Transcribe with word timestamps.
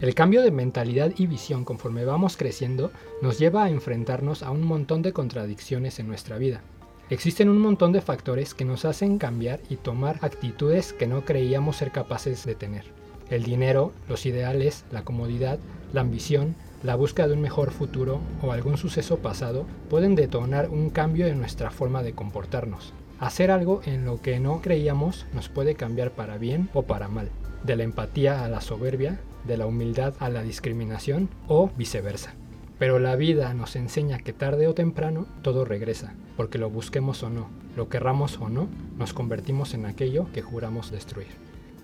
El 0.00 0.14
cambio 0.14 0.40
de 0.40 0.50
mentalidad 0.50 1.12
y 1.18 1.26
visión 1.26 1.66
conforme 1.66 2.06
vamos 2.06 2.38
creciendo 2.38 2.90
nos 3.20 3.38
lleva 3.38 3.64
a 3.64 3.68
enfrentarnos 3.68 4.42
a 4.42 4.50
un 4.50 4.64
montón 4.64 5.02
de 5.02 5.12
contradicciones 5.12 5.98
en 5.98 6.08
nuestra 6.08 6.38
vida. 6.38 6.62
Existen 7.10 7.50
un 7.50 7.58
montón 7.58 7.92
de 7.92 8.00
factores 8.00 8.54
que 8.54 8.64
nos 8.64 8.86
hacen 8.86 9.18
cambiar 9.18 9.60
y 9.68 9.76
tomar 9.76 10.16
actitudes 10.22 10.94
que 10.94 11.06
no 11.06 11.26
creíamos 11.26 11.76
ser 11.76 11.90
capaces 11.90 12.46
de 12.46 12.54
tener. 12.54 12.84
El 13.28 13.42
dinero, 13.42 13.92
los 14.08 14.24
ideales, 14.24 14.86
la 14.90 15.02
comodidad, 15.02 15.58
la 15.92 16.00
ambición, 16.00 16.54
la 16.82 16.94
búsqueda 16.94 17.28
de 17.28 17.34
un 17.34 17.42
mejor 17.42 17.70
futuro 17.70 18.20
o 18.40 18.52
algún 18.52 18.78
suceso 18.78 19.18
pasado 19.18 19.66
pueden 19.90 20.14
detonar 20.14 20.70
un 20.70 20.88
cambio 20.88 21.26
en 21.26 21.38
nuestra 21.38 21.70
forma 21.70 22.02
de 22.02 22.14
comportarnos. 22.14 22.94
Hacer 23.18 23.50
algo 23.50 23.82
en 23.84 24.06
lo 24.06 24.22
que 24.22 24.40
no 24.40 24.62
creíamos 24.62 25.26
nos 25.34 25.50
puede 25.50 25.74
cambiar 25.74 26.12
para 26.12 26.38
bien 26.38 26.70
o 26.72 26.84
para 26.84 27.08
mal, 27.08 27.28
de 27.64 27.76
la 27.76 27.82
empatía 27.82 28.46
a 28.46 28.48
la 28.48 28.62
soberbia, 28.62 29.20
de 29.44 29.56
la 29.56 29.66
humildad 29.66 30.14
a 30.18 30.28
la 30.28 30.42
discriminación 30.42 31.28
o 31.48 31.70
viceversa. 31.76 32.34
Pero 32.78 32.98
la 32.98 33.16
vida 33.16 33.52
nos 33.54 33.76
enseña 33.76 34.18
que 34.18 34.32
tarde 34.32 34.66
o 34.66 34.74
temprano 34.74 35.26
todo 35.42 35.64
regresa, 35.64 36.14
porque 36.36 36.58
lo 36.58 36.70
busquemos 36.70 37.22
o 37.22 37.30
no, 37.30 37.48
lo 37.76 37.88
querramos 37.88 38.38
o 38.38 38.48
no, 38.48 38.68
nos 38.96 39.12
convertimos 39.12 39.74
en 39.74 39.86
aquello 39.86 40.26
que 40.32 40.42
juramos 40.42 40.90
destruir. 40.90 41.28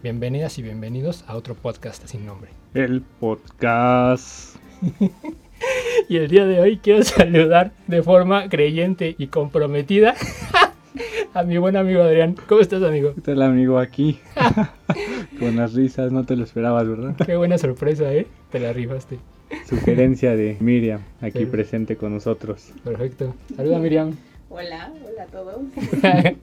Bienvenidas 0.03 0.59
y 0.59 0.63
bienvenidos 0.63 1.25
a 1.27 1.37
otro 1.37 1.55
podcast 1.55 2.07
sin 2.07 2.25
nombre. 2.25 2.51
El 2.75 3.03
podcast. 3.03 4.57
y 6.09 6.17
el 6.17 6.29
día 6.29 6.47
de 6.47 6.61
hoy 6.61 6.79
quiero 6.79 7.03
saludar 7.03 7.73
de 7.87 8.03
forma 8.03 8.49
creyente 8.49 9.17
y 9.19 9.29
comprometida 9.29 10.15
a 11.35 11.43
mi 11.43 11.59
buen 11.59 11.77
amigo 11.77 12.03
Adrián. 12.03 12.37
¿Cómo 12.47 12.61
estás, 12.61 12.83
amigo? 12.83 13.15
¿Qué 13.15 13.21
tal, 13.21 13.43
amigo? 13.43 13.79
Aquí. 13.79 14.21
Con 15.39 15.57
las 15.57 15.75
risas, 15.75 16.13
no 16.13 16.25
te 16.25 16.37
lo 16.37 16.45
esperabas, 16.45 16.89
¿verdad? 16.89 17.17
Qué 17.25 17.37
buena 17.37 17.59
sorpresa, 17.59 18.13
¿eh? 18.13 18.27
Te 18.51 18.59
la 18.59 18.73
rifaste. 18.73 19.19
Sugerencia 19.69 20.35
de 20.35 20.57
Miriam, 20.61 21.01
aquí 21.21 21.45
presente 21.47 21.97
con 21.97 22.15
nosotros. 22.15 22.73
Perfecto. 22.83 23.35
Saluda, 23.55 23.79
Miriam. 23.79 24.17
Hola, 24.49 24.93
hola 25.05 25.23
a 25.23 25.27
todos. 25.27 25.61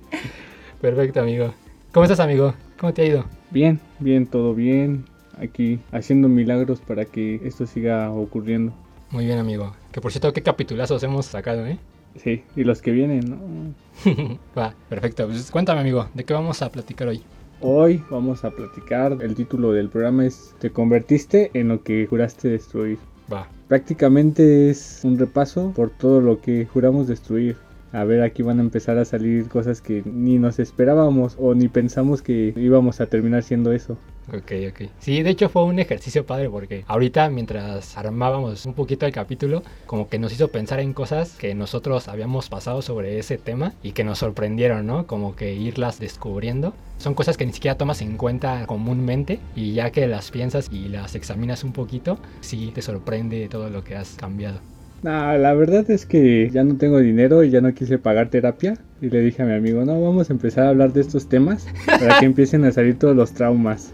Perfecto, 0.82 1.22
amigo. 1.22 1.54
¿Cómo 1.92 2.04
estás, 2.04 2.20
amigo? 2.20 2.54
¿Cómo 2.80 2.94
te 2.94 3.02
ha 3.02 3.06
ido? 3.06 3.26
Bien, 3.52 3.80
bien, 4.00 4.28
todo 4.28 4.54
bien. 4.54 5.06
Aquí 5.38 5.80
haciendo 5.92 6.28
milagros 6.28 6.80
para 6.80 7.06
que 7.06 7.42
esto 7.44 7.66
siga 7.66 8.12
ocurriendo. 8.12 8.74
Muy 9.10 9.26
bien, 9.26 9.40
amigo. 9.40 9.76
Que 9.92 10.02
por 10.02 10.12
cierto, 10.12 10.34
qué 10.34 10.42
capitulazos 10.42 11.02
hemos 11.04 11.26
sacado, 11.26 11.66
¿eh? 11.66 11.80
Sí, 12.18 12.44
y 12.56 12.64
los 12.64 12.82
que 12.82 12.92
vienen, 12.92 13.30
¿no? 13.30 14.38
Va, 14.58 14.76
perfecto. 14.90 15.26
Pues 15.28 15.50
cuéntame, 15.50 15.82
amigo, 15.82 16.10
¿de 16.14 16.24
qué 16.24 16.34
vamos 16.34 16.62
a 16.62 16.72
platicar 16.72 17.08
hoy? 17.08 17.22
Hoy 17.62 18.04
vamos 18.10 18.44
a 18.44 18.52
platicar, 18.52 19.18
el 19.22 19.36
título 19.36 19.72
del 19.72 19.90
programa 19.90 20.26
es 20.26 20.56
Te 20.60 20.72
convertiste 20.72 21.52
en 21.54 21.70
lo 21.70 21.84
que 21.84 22.08
juraste 22.08 22.50
destruir. 22.50 22.98
Va. 23.32 23.48
Prácticamente 23.68 24.70
es 24.70 25.02
un 25.04 25.18
repaso 25.18 25.72
por 25.76 25.90
todo 25.90 26.22
lo 26.22 26.42
que 26.42 26.66
juramos 26.66 27.08
destruir 27.08 27.56
a 27.94 28.06
ver, 28.06 28.24
aquí 28.24 28.42
van 28.42 28.58
a 28.58 28.64
empezar 28.64 28.98
a 28.98 29.06
salir 29.06 29.48
cosas 29.50 29.80
que 29.80 30.02
ni 30.04 30.40
nos 30.40 30.58
esperábamos 30.58 31.36
o 31.40 31.54
ni 31.54 31.68
pensamos 31.68 32.24
que 32.24 32.52
íbamos 32.58 33.00
a 33.00 33.06
terminar 33.06 33.44
siendo 33.44 33.72
eso. 33.72 34.00
Ok, 34.30 34.52
ok. 34.70 34.90
Sí, 35.00 35.22
de 35.22 35.30
hecho 35.32 35.50
fue 35.50 35.66
un 35.66 35.80
ejercicio 35.80 36.26
padre 36.26 36.50
porque 36.50 36.86
ahorita 36.88 37.30
mientras 37.30 37.98
armábamos 37.98 38.66
un 38.66 38.74
poquito 38.74 39.06
el 39.06 39.12
capítulo, 39.12 39.64
como 39.86 40.08
que 40.08 40.18
nos 40.18 40.32
hizo 40.32 40.48
pensar 40.48 40.80
en 40.80 40.94
cosas 40.94 41.36
que 41.36 41.54
nosotros 41.56 42.08
habíamos 42.08 42.48
pasado 42.50 42.82
sobre 42.82 43.20
ese 43.20 43.38
tema 43.38 43.74
y 43.84 43.92
que 43.92 44.04
nos 44.04 44.20
sorprendieron, 44.20 44.88
¿no? 44.88 45.08
Como 45.08 45.36
que 45.36 45.54
irlas 45.54 46.00
descubriendo. 46.00 46.74
Son 46.98 47.16
cosas 47.16 47.36
que 47.36 47.46
ni 47.46 47.52
siquiera 47.52 47.78
tomas 47.78 48.02
en 48.02 48.16
cuenta 48.16 48.66
comúnmente 48.66 49.40
y 49.56 49.74
ya 49.74 49.92
que 49.92 50.08
las 50.08 50.32
piensas 50.32 50.70
y 50.72 50.88
las 50.88 51.16
examinas 51.16 51.64
un 51.66 51.74
poquito, 51.74 52.18
sí 52.40 52.72
te 52.74 52.82
sorprende 52.82 53.50
todo 53.50 53.70
lo 53.70 53.84
que 53.84 53.96
has 53.96 54.16
cambiado. 54.16 54.60
No, 55.02 55.38
la 55.38 55.54
verdad 55.54 55.92
es 55.92 56.06
que 56.06 56.50
ya 56.50 56.64
no 56.64 56.78
tengo 56.78 57.00
dinero 57.00 57.44
y 57.44 57.50
ya 57.50 57.60
no 57.60 57.74
quise 57.74 58.00
pagar 58.00 58.30
terapia. 58.30 58.78
Y 59.04 59.10
le 59.10 59.20
dije 59.20 59.44
a 59.44 59.46
mi 59.46 59.52
amigo, 59.52 59.84
no, 59.84 60.02
vamos 60.02 60.30
a 60.30 60.34
empezar 60.34 60.66
a 60.66 60.70
hablar 60.70 60.94
de 60.94 61.02
estos 61.02 61.28
temas 61.28 61.68
para 61.86 62.22
que 62.22 62.26
empiecen 62.26 62.64
a 62.64 62.72
salir 62.72 62.98
todos 62.98 63.14
los 63.14 63.34
traumas. 63.34 63.94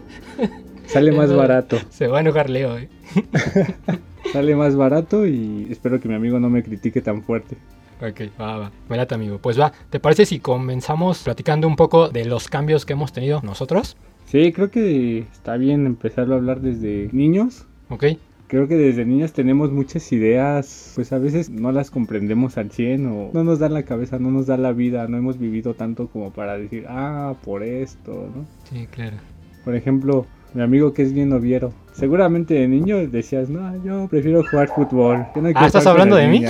Sale 0.86 1.10
más 1.10 1.34
barato. 1.34 1.78
Se 1.90 2.06
va 2.06 2.18
a 2.18 2.20
enojar 2.20 2.48
Leo, 2.48 2.78
eh. 2.78 2.88
Sale 4.32 4.54
más 4.54 4.76
barato 4.76 5.26
y 5.26 5.66
espero 5.68 5.98
que 5.98 6.06
mi 6.06 6.14
amigo 6.14 6.38
no 6.38 6.48
me 6.48 6.62
critique 6.62 7.00
tan 7.00 7.24
fuerte. 7.24 7.56
Ok, 8.00 8.30
va, 8.40 8.56
va. 8.56 8.72
Buenate, 8.86 9.16
amigo. 9.16 9.38
Pues 9.38 9.58
va, 9.58 9.72
¿te 9.90 9.98
parece 9.98 10.26
si 10.26 10.38
comenzamos 10.38 11.24
platicando 11.24 11.66
un 11.66 11.74
poco 11.74 12.08
de 12.08 12.24
los 12.24 12.46
cambios 12.46 12.86
que 12.86 12.92
hemos 12.92 13.12
tenido 13.12 13.40
nosotros? 13.42 13.96
Sí, 14.26 14.52
creo 14.52 14.70
que 14.70 15.26
está 15.32 15.56
bien 15.56 15.86
empezarlo 15.86 16.36
a 16.36 16.38
hablar 16.38 16.60
desde 16.60 17.08
niños. 17.10 17.66
Ok 17.88 18.04
creo 18.50 18.66
que 18.66 18.76
desde 18.76 19.06
niños 19.06 19.32
tenemos 19.32 19.70
muchas 19.70 20.10
ideas, 20.10 20.92
pues 20.96 21.12
a 21.12 21.18
veces 21.18 21.50
no 21.50 21.70
las 21.70 21.90
comprendemos 21.90 22.58
al 22.58 22.72
100 22.72 23.06
o 23.06 23.30
no 23.32 23.44
nos 23.44 23.60
da 23.60 23.68
la 23.68 23.84
cabeza, 23.84 24.18
no 24.18 24.32
nos 24.32 24.48
da 24.48 24.56
la 24.56 24.72
vida, 24.72 25.06
no 25.06 25.16
hemos 25.16 25.38
vivido 25.38 25.74
tanto 25.74 26.08
como 26.08 26.32
para 26.32 26.58
decir, 26.58 26.84
ah, 26.88 27.34
por 27.44 27.62
esto, 27.62 28.28
¿no? 28.34 28.44
Sí, 28.68 28.88
claro. 28.90 29.18
Por 29.64 29.76
ejemplo, 29.76 30.26
mi 30.52 30.62
amigo 30.62 30.92
que 30.92 31.02
es 31.02 31.12
bien 31.12 31.28
noviero, 31.28 31.72
seguramente 31.92 32.54
de 32.54 32.66
niño 32.66 33.06
decías, 33.06 33.48
no, 33.48 33.82
yo 33.84 34.08
prefiero 34.08 34.42
jugar 34.42 34.68
fútbol. 34.74 35.26
ah, 35.54 35.66
¿estás 35.66 35.86
hablando 35.86 36.16
de 36.16 36.26
mí? 36.26 36.44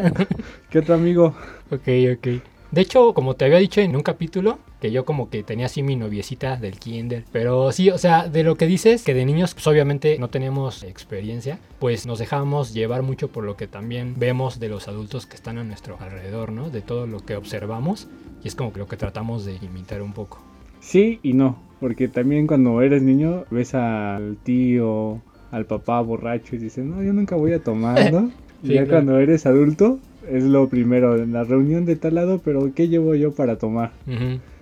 ¿Qué 0.70 0.78
otro 0.78 0.94
amigo? 0.94 1.34
Ok, 1.72 1.88
ok. 2.16 2.51
De 2.72 2.80
hecho, 2.80 3.12
como 3.12 3.34
te 3.34 3.44
había 3.44 3.58
dicho 3.58 3.82
en 3.82 3.94
un 3.94 4.02
capítulo, 4.02 4.58
que 4.80 4.90
yo 4.90 5.04
como 5.04 5.28
que 5.28 5.42
tenía 5.42 5.66
así 5.66 5.82
mi 5.82 5.94
noviecita 5.94 6.56
del 6.56 6.78
kinder. 6.78 7.22
Pero 7.30 7.70
sí, 7.70 7.90
o 7.90 7.98
sea, 7.98 8.28
de 8.28 8.44
lo 8.44 8.54
que 8.54 8.66
dices, 8.66 9.04
que 9.04 9.12
de 9.12 9.26
niños 9.26 9.52
pues 9.52 9.66
obviamente 9.66 10.16
no 10.18 10.30
tenemos 10.30 10.82
experiencia, 10.82 11.58
pues 11.78 12.06
nos 12.06 12.18
dejamos 12.18 12.72
llevar 12.72 13.02
mucho 13.02 13.28
por 13.28 13.44
lo 13.44 13.58
que 13.58 13.66
también 13.66 14.14
vemos 14.16 14.58
de 14.58 14.70
los 14.70 14.88
adultos 14.88 15.26
que 15.26 15.36
están 15.36 15.58
a 15.58 15.64
nuestro 15.64 15.98
alrededor, 16.00 16.50
¿no? 16.50 16.70
De 16.70 16.80
todo 16.80 17.06
lo 17.06 17.20
que 17.20 17.36
observamos 17.36 18.08
y 18.42 18.48
es 18.48 18.54
como 18.54 18.72
que 18.72 18.78
lo 18.78 18.88
que 18.88 18.96
tratamos 18.96 19.44
de 19.44 19.56
imitar 19.60 20.00
un 20.00 20.14
poco. 20.14 20.40
Sí 20.80 21.20
y 21.22 21.34
no, 21.34 21.58
porque 21.78 22.08
también 22.08 22.46
cuando 22.46 22.80
eres 22.80 23.02
niño 23.02 23.44
ves 23.50 23.74
al 23.74 24.38
tío, 24.42 25.20
al 25.50 25.66
papá 25.66 26.00
borracho 26.00 26.56
y 26.56 26.58
dices, 26.58 26.86
no, 26.86 27.02
yo 27.02 27.12
nunca 27.12 27.36
voy 27.36 27.52
a 27.52 27.62
tomar, 27.62 28.10
¿no? 28.10 28.32
y 28.62 28.72
ya 28.72 28.88
cuando 28.88 29.18
eres 29.18 29.44
adulto 29.44 29.98
es 30.30 30.44
lo 30.44 30.68
primero, 30.68 31.16
en 31.16 31.32
la 31.32 31.44
reunión 31.44 31.84
de 31.84 31.96
tal 31.96 32.14
lado, 32.14 32.40
pero 32.44 32.72
¿qué 32.74 32.88
llevo 32.88 33.14
yo 33.14 33.32
para 33.32 33.56
tomar? 33.56 33.92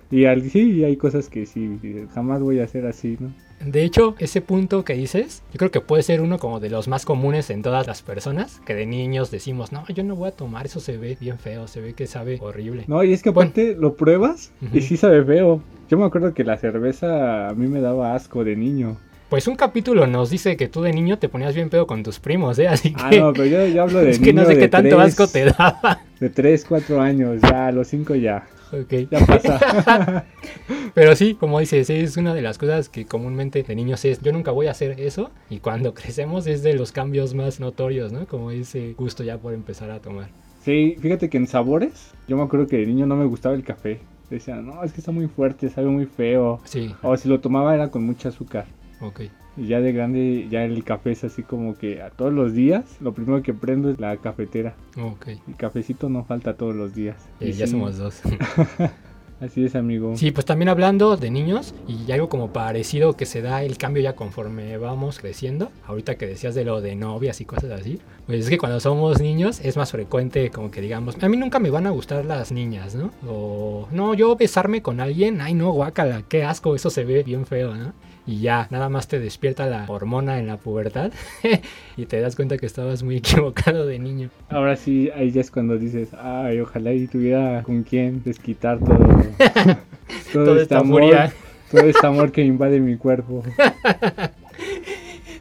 Y 0.09 0.25
al, 0.25 0.49
sí, 0.49 0.83
hay 0.83 0.97
cosas 0.97 1.29
que 1.29 1.45
sí, 1.45 1.79
jamás 2.13 2.41
voy 2.41 2.59
a 2.59 2.65
hacer 2.65 2.85
así, 2.85 3.17
¿no? 3.19 3.31
De 3.65 3.83
hecho, 3.83 4.15
ese 4.17 4.41
punto 4.41 4.83
que 4.83 4.93
dices, 4.93 5.43
yo 5.53 5.59
creo 5.59 5.69
que 5.69 5.81
puede 5.81 6.01
ser 6.01 6.21
uno 6.21 6.39
como 6.39 6.59
de 6.59 6.71
los 6.71 6.87
más 6.87 7.05
comunes 7.05 7.51
en 7.51 7.61
todas 7.61 7.85
las 7.85 8.01
personas, 8.01 8.59
que 8.65 8.73
de 8.73 8.87
niños 8.87 9.29
decimos, 9.29 9.71
no, 9.71 9.85
yo 9.87 10.03
no 10.03 10.15
voy 10.15 10.29
a 10.29 10.31
tomar, 10.31 10.65
eso 10.65 10.79
se 10.79 10.97
ve 10.97 11.15
bien 11.21 11.37
feo, 11.37 11.67
se 11.67 11.79
ve 11.79 11.93
que 11.93 12.07
sabe 12.07 12.39
horrible. 12.41 12.85
No, 12.87 13.03
y 13.03 13.13
es 13.13 13.21
que 13.21 13.29
aparte 13.29 13.75
lo 13.79 13.95
pruebas 13.95 14.51
y 14.73 14.81
sí 14.81 14.97
sabe 14.97 15.23
feo. 15.23 15.61
Yo 15.89 15.97
me 15.99 16.05
acuerdo 16.05 16.33
que 16.33 16.43
la 16.43 16.57
cerveza 16.57 17.49
a 17.49 17.53
mí 17.53 17.67
me 17.67 17.81
daba 17.81 18.15
asco 18.15 18.43
de 18.43 18.55
niño. 18.55 18.97
Pues 19.31 19.47
un 19.47 19.55
capítulo 19.55 20.07
nos 20.07 20.29
dice 20.29 20.57
que 20.57 20.67
tú 20.67 20.81
de 20.81 20.91
niño 20.91 21.17
te 21.17 21.29
ponías 21.29 21.55
bien 21.55 21.69
pedo 21.69 21.87
con 21.87 22.03
tus 22.03 22.19
primos, 22.19 22.59
¿eh? 22.59 22.67
Así 22.67 22.93
ah, 22.97 23.09
que... 23.09 23.17
Ah, 23.17 23.21
no, 23.21 23.31
pero 23.31 23.45
yo, 23.45 23.65
yo 23.65 23.83
hablo 23.83 23.99
de 23.99 24.09
Es 24.11 24.19
que 24.19 24.33
no 24.33 24.43
sé 24.43 24.57
qué 24.57 24.67
tanto 24.67 24.99
asco 24.99 25.25
te 25.25 25.45
daba. 25.45 26.01
De 26.19 26.29
3, 26.29 26.65
4 26.67 26.99
años, 26.99 27.39
ya, 27.41 27.67
a 27.67 27.71
los 27.71 27.87
5 27.87 28.15
ya. 28.15 28.45
Ok. 28.73 29.09
Ya 29.09 29.25
pasa. 29.25 30.25
pero 30.93 31.15
sí, 31.15 31.35
como 31.35 31.61
dices, 31.61 31.89
es 31.89 32.17
una 32.17 32.33
de 32.33 32.41
las 32.41 32.57
cosas 32.57 32.89
que 32.89 33.05
comúnmente 33.05 33.63
de 33.63 33.73
niños 33.73 34.03
es, 34.03 34.19
yo 34.19 34.33
nunca 34.33 34.51
voy 34.51 34.67
a 34.67 34.71
hacer 34.71 34.99
eso. 34.99 35.31
Y 35.49 35.59
cuando 35.59 35.93
crecemos 35.93 36.45
es 36.45 36.61
de 36.61 36.73
los 36.73 36.91
cambios 36.91 37.33
más 37.33 37.61
notorios, 37.61 38.11
¿no? 38.11 38.27
Como 38.27 38.51
ese 38.51 38.95
gusto 38.97 39.23
ya 39.23 39.37
por 39.37 39.53
empezar 39.53 39.91
a 39.91 40.01
tomar. 40.01 40.27
Sí, 40.65 40.97
fíjate 40.99 41.29
que 41.29 41.37
en 41.37 41.47
sabores, 41.47 42.11
yo 42.27 42.35
me 42.35 42.43
acuerdo 42.43 42.67
que 42.67 42.79
de 42.79 42.85
niño 42.85 43.05
no 43.05 43.15
me 43.15 43.27
gustaba 43.27 43.55
el 43.55 43.63
café. 43.63 44.01
Decía, 44.29 44.57
no, 44.57 44.83
es 44.83 44.91
que 44.91 44.99
está 44.99 45.13
muy 45.13 45.27
fuerte, 45.27 45.69
sabe 45.69 45.87
muy 45.87 46.05
feo. 46.05 46.59
Sí. 46.65 46.93
O 47.01 47.15
si 47.15 47.29
lo 47.29 47.39
tomaba 47.39 47.73
era 47.73 47.91
con 47.91 48.03
mucha 48.03 48.27
azúcar. 48.27 48.65
Ok. 49.01 49.21
Y 49.57 49.67
ya 49.67 49.81
de 49.81 49.91
grande, 49.91 50.47
ya 50.49 50.63
el 50.63 50.83
café 50.83 51.11
es 51.11 51.23
así 51.23 51.43
como 51.43 51.77
que 51.77 52.01
a 52.01 52.09
todos 52.09 52.31
los 52.31 52.53
días, 52.53 52.85
lo 53.01 53.13
primero 53.13 53.41
que 53.43 53.53
prendo 53.53 53.89
es 53.89 53.99
la 53.99 54.15
cafetera. 54.17 54.75
Ok. 54.97 55.27
El 55.47 55.55
cafecito 55.57 56.09
no 56.09 56.23
falta 56.23 56.55
todos 56.55 56.75
los 56.75 56.93
días. 56.93 57.17
y 57.39 57.51
ya 57.51 57.67
somos 57.67 57.97
dos. 57.97 58.21
Así 59.41 59.65
es, 59.65 59.73
amigo. 59.73 60.15
Sí, 60.17 60.29
pues 60.29 60.45
también 60.45 60.69
hablando 60.69 61.17
de 61.17 61.31
niños 61.31 61.73
y 61.87 62.11
algo 62.11 62.29
como 62.29 62.53
parecido 62.53 63.17
que 63.17 63.25
se 63.25 63.41
da 63.41 63.63
el 63.63 63.75
cambio 63.79 64.03
ya 64.03 64.13
conforme 64.13 64.77
vamos 64.77 65.17
creciendo. 65.17 65.71
Ahorita 65.87 66.13
que 66.13 66.27
decías 66.27 66.53
de 66.53 66.63
lo 66.63 66.79
de 66.79 66.95
novias 66.95 67.41
y 67.41 67.45
cosas 67.45 67.71
así. 67.71 67.99
Pues 68.27 68.41
es 68.41 68.49
que 68.51 68.59
cuando 68.59 68.79
somos 68.79 69.19
niños 69.19 69.59
es 69.61 69.77
más 69.77 69.91
frecuente 69.91 70.51
como 70.51 70.69
que 70.69 70.79
digamos, 70.79 71.17
a 71.19 71.27
mí 71.27 71.37
nunca 71.37 71.57
me 71.57 71.71
van 71.71 71.87
a 71.87 71.89
gustar 71.89 72.23
las 72.23 72.51
niñas, 72.51 72.93
¿no? 72.93 73.09
O 73.27 73.87
no, 73.91 74.13
yo 74.13 74.35
besarme 74.35 74.83
con 74.83 74.99
alguien, 74.99 75.41
ay 75.41 75.55
no, 75.55 75.71
guácala, 75.71 76.21
qué 76.29 76.43
asco, 76.43 76.75
eso 76.75 76.91
se 76.91 77.03
ve 77.03 77.23
bien 77.23 77.47
feo, 77.47 77.73
¿no? 77.73 77.93
Y 78.25 78.39
ya 78.41 78.67
nada 78.69 78.89
más 78.89 79.07
te 79.07 79.19
despierta 79.19 79.65
la 79.65 79.85
hormona 79.87 80.39
en 80.39 80.47
la 80.47 80.57
pubertad 80.57 81.11
y 81.97 82.05
te 82.05 82.21
das 82.21 82.35
cuenta 82.35 82.57
que 82.57 82.65
estabas 82.65 83.03
muy 83.03 83.17
equivocado 83.17 83.85
de 83.85 83.99
niño. 83.99 84.29
Ahora 84.49 84.75
sí, 84.75 85.09
ahí 85.15 85.31
ya 85.31 85.41
es 85.41 85.51
cuando 85.51 85.77
dices, 85.77 86.09
ay, 86.13 86.59
ojalá 86.59 86.93
y 86.93 87.07
tuviera 87.07 87.63
con 87.63 87.83
quién 87.83 88.23
desquitar 88.23 88.79
todo, 88.79 88.97
todo, 90.33 90.59
este 90.59 90.75
amor, 90.75 91.03
todo 91.71 91.81
este 91.81 92.05
amor 92.05 92.31
que 92.31 92.43
invade 92.43 92.79
mi 92.79 92.97
cuerpo. 92.97 93.43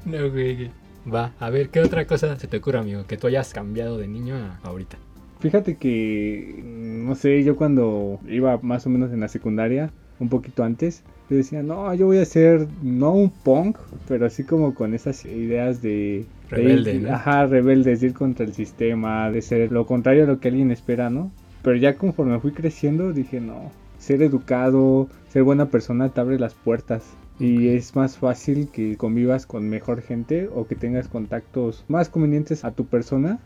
no, 0.05 0.31
güey. 0.31 0.71
Va, 1.13 1.33
a 1.41 1.49
ver, 1.49 1.71
¿qué 1.71 1.81
otra 1.81 2.07
cosa 2.07 2.39
se 2.39 2.47
te 2.47 2.59
ocurre, 2.59 2.79
amigo? 2.79 3.05
Que 3.07 3.17
tú 3.17 3.27
hayas 3.27 3.55
cambiado 3.55 3.97
de 3.97 4.07
niño 4.07 4.37
a 4.37 4.59
ahorita. 4.63 4.99
Fíjate 5.41 5.77
que, 5.77 6.63
no 6.63 7.15
sé, 7.15 7.43
yo 7.43 7.57
cuando 7.57 8.21
iba 8.29 8.59
más 8.59 8.87
o 8.87 8.91
menos 8.91 9.11
en 9.11 9.21
la 9.21 9.29
secundaria, 9.29 9.91
un 10.19 10.29
poquito 10.29 10.63
antes, 10.63 11.03
yo 11.31 11.37
decía, 11.37 11.63
no, 11.63 11.95
yo 11.95 12.07
voy 12.07 12.19
a 12.19 12.25
ser, 12.25 12.67
no 12.83 13.13
un 13.13 13.31
punk, 13.31 13.79
pero 14.09 14.27
así 14.27 14.43
como 14.45 14.75
con 14.75 14.93
esas 14.95 15.25
ideas 15.25 15.81
de... 15.81 16.27
Rebelde, 16.51 16.93
de 16.93 16.99
ir- 16.99 17.03
¿no? 17.03 17.15
Ajá, 17.15 17.47
rebeldes, 17.47 18.01
de 18.01 18.09
ir 18.09 18.15
contra 18.15 18.45
el 18.45 18.53
sistema, 18.53 19.31
de 19.31 19.41
ser 19.41 19.71
lo 19.71 19.87
contrario 19.87 20.25
a 20.25 20.27
lo 20.27 20.41
que 20.41 20.49
alguien 20.49 20.73
espera, 20.73 21.09
¿no? 21.09 21.31
Pero 21.63 21.77
ya 21.77 21.97
conforme 21.97 22.41
fui 22.41 22.51
creciendo, 22.53 23.13
dije, 23.13 23.41
no, 23.41 23.71
ser 23.99 24.23
educado, 24.23 25.09
ser 25.29 25.45
buena 25.45 25.67
persona 25.67 26.09
te 26.09 26.21
abre 26.21 26.39
las 26.39 26.55
puertas. 26.55 27.05
Y 27.39 27.69
es 27.69 27.97
más 27.97 28.19
fácil 28.19 28.69
que 28.69 28.97
convivas 28.99 29.47
con 29.47 29.67
mejor 29.69 30.03
gente 30.03 30.49
o 30.55 30.67
que 30.67 30.75
tengas 30.75 31.09
contactos 31.09 31.85
más 31.89 32.11
convenientes 32.11 32.65
a 32.65 32.73
tu 32.73 32.85
persona. 32.87 33.39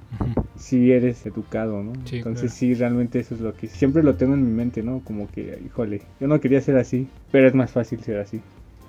Si 0.57 0.93
eres 0.93 1.25
educado, 1.27 1.83
¿no? 1.83 1.93
Sí, 2.05 2.17
Entonces 2.17 2.53
claro. 2.53 2.59
sí, 2.59 2.75
realmente 2.75 3.19
eso 3.21 3.35
es 3.35 3.41
lo 3.41 3.55
que 3.57 3.69
siempre 3.69 4.03
lo 4.03 4.17
tengo 4.17 4.35
en 4.35 4.45
mi 4.45 4.51
mente, 4.51 4.83
¿no? 4.83 5.03
Como 5.05 5.31
que, 5.31 5.61
híjole, 5.65 6.03
yo 6.21 6.29
no 6.29 6.41
quería 6.41 6.61
ser 6.61 6.77
así, 6.77 7.09
pero 7.31 7.49
es 7.49 7.55
más 7.55 7.73
fácil 7.73 8.03
ser 8.03 8.19
así. 8.19 8.41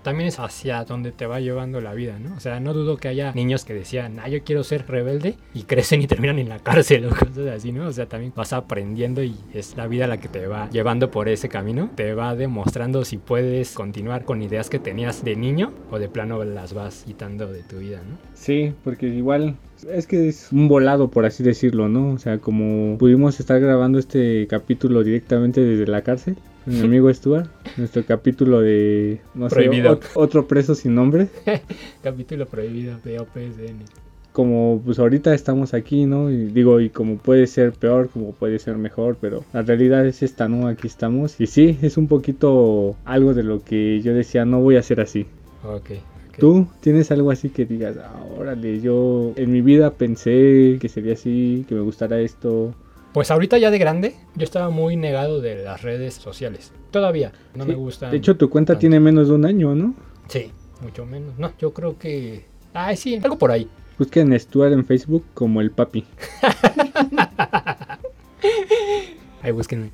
También 0.05 0.27
es 0.27 0.37
hacia 0.37 0.83
donde 0.83 1.11
te 1.11 1.25
va 1.25 1.39
llevando 1.39 1.81
la 1.81 1.95
vida, 1.95 2.19
¿no? 2.19 2.35
O 2.35 2.39
sea, 2.39 2.59
no 2.59 2.75
dudo 2.75 2.97
que 2.97 3.07
haya 3.07 3.31
niños 3.33 3.65
que 3.65 3.73
decían, 3.73 4.19
ah, 4.19 4.29
yo 4.29 4.43
quiero 4.43 4.63
ser 4.63 4.85
rebelde 4.87 5.35
y 5.55 5.63
crecen 5.63 5.99
y 5.99 6.05
terminan 6.05 6.37
en 6.37 6.47
la 6.47 6.59
cárcel 6.59 7.07
o 7.07 7.09
cosas 7.09 7.47
así, 7.47 7.71
¿no? 7.71 7.87
O 7.87 7.91
sea, 7.91 8.05
también 8.05 8.31
vas 8.35 8.53
aprendiendo 8.53 9.23
y 9.23 9.35
es 9.51 9.75
la 9.75 9.87
vida 9.87 10.05
la 10.05 10.19
que 10.19 10.27
te 10.27 10.45
va 10.45 10.69
llevando 10.69 11.09
por 11.09 11.27
ese 11.27 11.49
camino, 11.49 11.89
te 11.95 12.13
va 12.13 12.35
demostrando 12.35 13.03
si 13.03 13.17
puedes 13.17 13.73
continuar 13.73 14.25
con 14.25 14.43
ideas 14.43 14.69
que 14.69 14.77
tenías 14.77 15.25
de 15.25 15.35
niño 15.35 15.73
o 15.89 15.97
de 15.97 16.07
plano 16.07 16.43
las 16.43 16.75
vas 16.75 17.01
quitando 17.07 17.51
de 17.51 17.63
tu 17.63 17.79
vida, 17.79 17.97
¿no? 18.07 18.19
Sí, 18.35 18.73
porque 18.83 19.07
igual 19.07 19.55
es 19.91 20.05
que 20.05 20.27
es 20.27 20.51
un 20.51 20.67
volado, 20.67 21.09
por 21.09 21.25
así 21.25 21.41
decirlo, 21.41 21.89
¿no? 21.89 22.11
O 22.11 22.19
sea, 22.19 22.37
como 22.37 22.99
pudimos 22.99 23.39
estar 23.39 23.59
grabando 23.59 23.97
este 23.97 24.45
capítulo 24.45 25.03
directamente 25.03 25.61
desde 25.61 25.87
la 25.87 26.03
cárcel, 26.03 26.37
mi 26.65 26.79
amigo 26.79 27.13
Stuart, 27.13 27.47
nuestro 27.77 28.03
capítulo 28.05 28.61
de, 28.61 29.19
no 29.35 29.49
sé, 29.49 29.55
Prohibido. 29.55 29.99
ot- 29.99 30.05
otro 30.15 30.47
preso 30.47 30.73
sin 30.75 30.95
nombre. 30.95 31.27
Capítulo 32.03 32.45
prohibido 32.47 32.97
de 33.03 33.19
OPSN. 33.19 33.83
como 34.31 34.81
pues 34.83 34.99
ahorita 34.99 35.33
estamos 35.33 35.73
aquí, 35.73 36.05
¿no? 36.05 36.29
Y 36.31 36.45
digo, 36.45 36.79
y 36.81 36.89
como 36.89 37.17
puede 37.17 37.47
ser 37.47 37.71
peor, 37.73 38.09
como 38.09 38.31
puede 38.33 38.59
ser 38.59 38.77
mejor, 38.77 39.17
pero 39.21 39.43
la 39.53 39.61
realidad 39.61 40.05
es 40.05 40.23
esta, 40.23 40.47
¿no? 40.49 40.67
Aquí 40.67 40.87
estamos. 40.87 41.39
Y 41.39 41.47
sí, 41.47 41.77
es 41.81 41.97
un 41.97 42.07
poquito 42.07 42.95
algo 43.05 43.33
de 43.33 43.43
lo 43.43 43.63
que 43.63 44.01
yo 44.01 44.13
decía, 44.13 44.43
no 44.45 44.59
voy 44.61 44.75
a 44.77 44.83
ser 44.83 44.99
así. 45.01 45.25
Ok. 45.63 45.91
ok. 46.29 46.37
¿Tú 46.39 46.67
tienes 46.81 47.11
algo 47.11 47.31
así 47.31 47.49
que 47.49 47.65
digas, 47.65 47.95
ah, 47.97 48.23
órale, 48.37 48.81
yo 48.81 49.31
en 49.37 49.51
mi 49.53 49.61
vida 49.61 49.91
pensé 49.91 50.77
que 50.81 50.89
sería 50.89 51.13
así, 51.13 51.63
que 51.69 51.75
me 51.75 51.81
gustara 51.81 52.19
esto? 52.19 52.73
Pues 53.15 53.31
ahorita 53.31 53.57
ya 53.57 53.71
de 53.71 53.77
grande, 53.77 54.13
yo 54.35 54.43
estaba 54.43 54.69
muy 54.69 54.97
negado 54.97 55.39
de 55.39 55.63
las 55.63 55.83
redes 55.83 56.15
sociales. 56.15 56.73
Todavía, 56.91 57.31
no 57.53 57.63
Sí, 57.63 57.69
me 57.69 57.75
gusta. 57.75 58.09
De 58.09 58.17
hecho, 58.17 58.35
tu 58.35 58.49
cuenta 58.49 58.73
tanto. 58.73 58.81
tiene 58.81 58.99
menos 58.99 59.29
de 59.29 59.35
un 59.35 59.45
año, 59.45 59.73
¿no? 59.73 59.93
Sí, 60.27 60.51
mucho 60.81 61.05
menos. 61.05 61.39
No, 61.39 61.53
yo 61.57 61.71
creo 61.71 61.97
que... 61.97 62.43
Ay, 62.73 62.97
sí, 62.97 63.17
algo 63.23 63.37
por 63.37 63.51
ahí. 63.51 63.69
Busquen 63.97 64.37
Stuart 64.37 64.73
en 64.73 64.85
Facebook 64.85 65.23
como 65.33 65.61
el 65.61 65.71
papi. 65.71 66.03
Ahí 69.41 69.51
búsquenme. 69.53 69.91